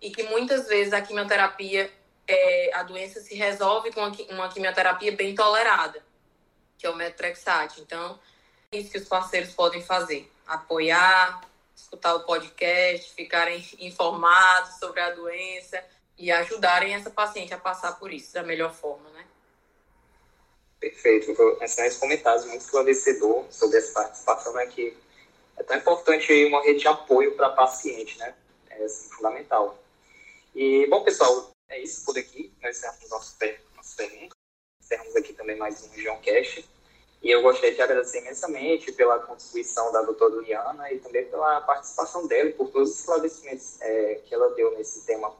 E 0.00 0.10
que 0.10 0.24
muitas 0.24 0.66
vezes 0.66 0.92
a 0.92 1.00
quimioterapia, 1.00 1.88
é, 2.26 2.74
a 2.74 2.82
doença 2.82 3.20
se 3.20 3.36
resolve 3.36 3.92
com 3.92 4.00
uma 4.30 4.48
quimioterapia 4.48 5.12
bem 5.12 5.36
tolerada, 5.36 6.04
que 6.76 6.84
é 6.84 6.90
o 6.90 6.96
metrexate. 6.96 7.80
Então, 7.80 8.18
é 8.72 8.78
isso 8.78 8.90
que 8.90 8.98
os 8.98 9.06
parceiros 9.06 9.52
podem 9.52 9.80
fazer: 9.80 10.28
apoiar, 10.44 11.42
escutar 11.76 12.16
o 12.16 12.24
podcast, 12.24 13.14
ficarem 13.14 13.64
informados 13.78 14.80
sobre 14.80 15.00
a 15.00 15.10
doença 15.10 15.80
e 16.18 16.32
ajudarem 16.32 16.94
essa 16.94 17.10
paciente 17.10 17.54
a 17.54 17.58
passar 17.58 17.92
por 17.92 18.12
isso 18.12 18.34
da 18.34 18.42
melhor 18.42 18.74
forma, 18.74 19.08
né? 19.10 19.24
Perfeito. 20.82 21.30
Excelentes 21.62 21.96
comentários, 21.96 22.44
muito 22.44 22.62
esclarecedor 22.62 23.44
sobre 23.52 23.78
essa 23.78 23.92
participação 23.92 24.52
né, 24.52 24.68
é 25.56 25.62
tão 25.62 25.76
importante 25.76 26.44
uma 26.46 26.60
rede 26.60 26.80
de 26.80 26.88
apoio 26.88 27.36
para 27.36 27.50
paciente, 27.50 28.18
né? 28.18 28.34
É 28.68 28.82
assim, 28.82 29.08
fundamental. 29.10 29.78
E, 30.52 30.84
bom, 30.88 31.04
pessoal, 31.04 31.52
é 31.68 31.78
isso 31.80 32.04
por 32.04 32.18
aqui. 32.18 32.52
Nós 32.60 32.76
encerramos 32.76 33.10
nosso, 33.10 33.36
nosso 33.76 33.96
pergunta. 33.96 34.34
Encerramos 34.82 35.14
aqui 35.14 35.32
também 35.34 35.56
mais 35.56 35.84
um 35.84 36.00
João 36.00 36.20
Cash. 36.20 36.64
E 37.22 37.30
eu 37.30 37.42
gostaria 37.42 37.76
de 37.76 37.80
agradecer 37.80 38.18
imensamente 38.18 38.90
pela 38.90 39.20
contribuição 39.20 39.92
da 39.92 40.02
doutora 40.02 40.42
Liana 40.42 40.92
e 40.92 40.98
também 40.98 41.24
pela 41.26 41.60
participação 41.60 42.26
dela 42.26 42.50
por 42.54 42.70
todos 42.70 42.90
os 42.90 42.98
esclarecimentos 42.98 43.80
é, 43.82 44.20
que 44.26 44.34
ela 44.34 44.52
deu 44.56 44.76
nesse 44.76 45.06
tema, 45.06 45.32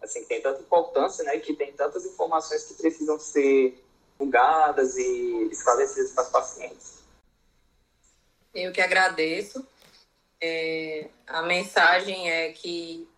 assim, 0.00 0.22
que 0.22 0.28
tem 0.28 0.40
tanta 0.40 0.62
importância, 0.62 1.22
né, 1.22 1.38
que 1.38 1.54
tem 1.54 1.70
tantas 1.74 2.06
informações 2.06 2.64
que 2.64 2.72
precisam 2.72 3.20
ser 3.20 3.78
divulgadas 4.20 4.96
e 4.98 5.48
esclarecidas 5.50 6.12
para 6.12 6.24
os 6.24 6.30
pacientes. 6.30 6.98
Eu 8.54 8.70
que 8.70 8.80
agradeço. 8.80 9.66
É, 10.40 11.08
a 11.26 11.42
mensagem 11.42 12.30
é 12.30 12.52
que 12.52 13.08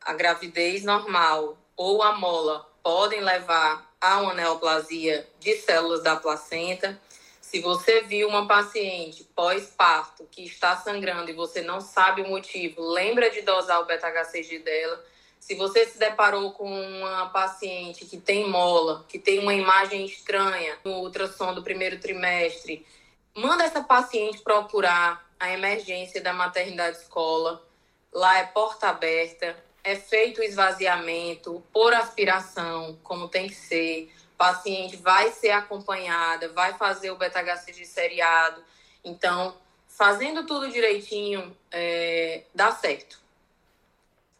a 0.00 0.12
gravidez 0.14 0.84
normal 0.84 1.58
ou 1.76 2.02
a 2.02 2.12
mola 2.12 2.68
podem 2.82 3.20
levar 3.20 3.90
a 4.00 4.20
uma 4.20 4.34
neoplasia 4.34 5.28
de 5.40 5.56
células 5.56 6.02
da 6.02 6.16
placenta. 6.16 7.00
Se 7.40 7.60
você 7.60 8.02
viu 8.02 8.28
uma 8.28 8.46
paciente 8.46 9.24
pós-parto 9.36 10.26
que 10.30 10.44
está 10.44 10.76
sangrando 10.76 11.30
e 11.30 11.34
você 11.34 11.62
não 11.62 11.80
sabe 11.80 12.22
o 12.22 12.28
motivo, 12.28 12.82
lembra 12.82 13.30
de 13.30 13.42
dosar 13.42 13.80
o 13.80 13.84
beta-HCG 13.84 14.60
dela. 14.60 15.04
Se 15.42 15.56
você 15.56 15.84
se 15.86 15.98
deparou 15.98 16.52
com 16.52 16.70
uma 16.70 17.28
paciente 17.30 18.06
que 18.06 18.16
tem 18.16 18.48
mola, 18.48 19.04
que 19.08 19.18
tem 19.18 19.40
uma 19.40 19.52
imagem 19.52 20.06
estranha 20.06 20.78
no 20.84 21.00
ultrassom 21.00 21.52
do 21.52 21.64
primeiro 21.64 21.98
trimestre, 21.98 22.86
manda 23.34 23.64
essa 23.64 23.82
paciente 23.82 24.38
procurar 24.38 25.28
a 25.40 25.50
emergência 25.50 26.22
da 26.22 26.32
maternidade 26.32 26.98
escola. 26.98 27.60
Lá 28.12 28.38
é 28.38 28.46
porta 28.46 28.88
aberta, 28.88 29.56
é 29.82 29.96
feito 29.96 30.40
o 30.40 30.44
esvaziamento 30.44 31.60
por 31.72 31.92
aspiração, 31.92 32.96
como 33.02 33.26
tem 33.26 33.48
que 33.48 33.56
ser. 33.56 34.12
O 34.34 34.36
paciente 34.38 34.94
vai 34.96 35.32
ser 35.32 35.50
acompanhada, 35.50 36.50
vai 36.50 36.74
fazer 36.74 37.10
o 37.10 37.16
beta-HCG 37.16 37.84
seriado. 37.84 38.62
Então, 39.04 39.56
fazendo 39.88 40.46
tudo 40.46 40.70
direitinho, 40.70 41.54
é, 41.68 42.44
dá 42.54 42.70
certo. 42.70 43.20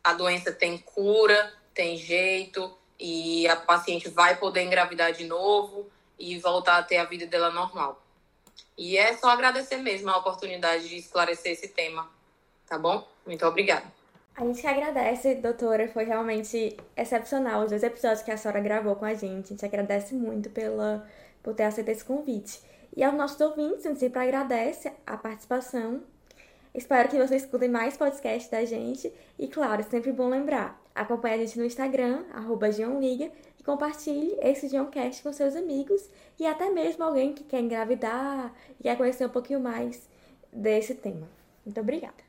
A 0.02 0.14
doença 0.14 0.52
tem 0.52 0.78
cura, 0.78 1.52
tem 1.74 1.96
jeito, 1.96 2.76
e 2.98 3.46
a 3.48 3.56
paciente 3.56 4.08
vai 4.08 4.36
poder 4.36 4.62
engravidar 4.62 5.12
de 5.12 5.24
novo 5.24 5.90
e 6.18 6.38
voltar 6.38 6.78
a 6.78 6.82
ter 6.82 6.98
a 6.98 7.04
vida 7.04 7.26
dela 7.26 7.50
normal. 7.50 8.00
E 8.76 8.96
é 8.96 9.16
só 9.16 9.30
agradecer 9.30 9.76
mesmo 9.76 10.10
a 10.10 10.18
oportunidade 10.18 10.88
de 10.88 10.96
esclarecer 10.96 11.52
esse 11.52 11.68
tema, 11.68 12.08
tá 12.66 12.78
bom? 12.78 13.06
Muito 13.26 13.44
obrigada. 13.46 13.86
A 14.34 14.44
gente 14.44 14.60
que 14.62 14.66
agradece, 14.66 15.34
doutora, 15.34 15.88
foi 15.88 16.04
realmente 16.04 16.76
excepcional 16.96 17.64
os 17.64 17.70
dois 17.70 17.82
episódios 17.82 18.22
que 18.22 18.30
a 18.30 18.36
senhora 18.36 18.60
gravou 18.60 18.96
com 18.96 19.04
a 19.04 19.14
gente. 19.14 19.46
A 19.46 19.48
gente 19.48 19.64
agradece 19.64 20.14
muito 20.14 20.48
pela, 20.48 21.06
por 21.42 21.54
ter 21.54 21.64
aceito 21.64 21.90
esse 21.90 22.04
convite. 22.04 22.60
E 22.96 23.04
aos 23.04 23.14
nossos 23.14 23.40
ouvintes, 23.40 23.84
a 23.84 23.90
gente 23.90 24.00
sempre 24.00 24.20
agradece 24.20 24.90
a 25.06 25.16
participação. 25.16 26.02
Espero 26.74 27.08
que 27.08 27.16
vocês 27.18 27.42
escutem 27.42 27.68
mais 27.68 27.96
podcasts 27.96 28.50
da 28.50 28.64
gente. 28.64 29.12
E 29.38 29.46
claro, 29.46 29.80
é 29.80 29.84
sempre 29.84 30.10
bom 30.10 30.28
lembrar, 30.28 30.80
acompanhe 30.94 31.34
a 31.34 31.38
gente 31.38 31.58
no 31.58 31.64
Instagram, 31.64 32.24
arroba 32.32 32.68
Liga, 32.68 33.30
e 33.58 33.62
compartilhe 33.62 34.36
esse 34.40 34.68
Geoncast 34.68 35.22
com 35.22 35.32
seus 35.32 35.54
amigos 35.54 36.08
e 36.38 36.46
até 36.46 36.70
mesmo 36.70 37.04
alguém 37.04 37.32
que 37.32 37.44
quer 37.44 37.60
engravidar 37.60 38.52
e 38.80 38.82
quer 38.82 38.96
conhecer 38.96 39.26
um 39.26 39.30
pouquinho 39.30 39.60
mais 39.60 40.08
desse 40.52 40.94
tema. 40.94 41.28
Muito 41.64 41.80
obrigada. 41.80 42.21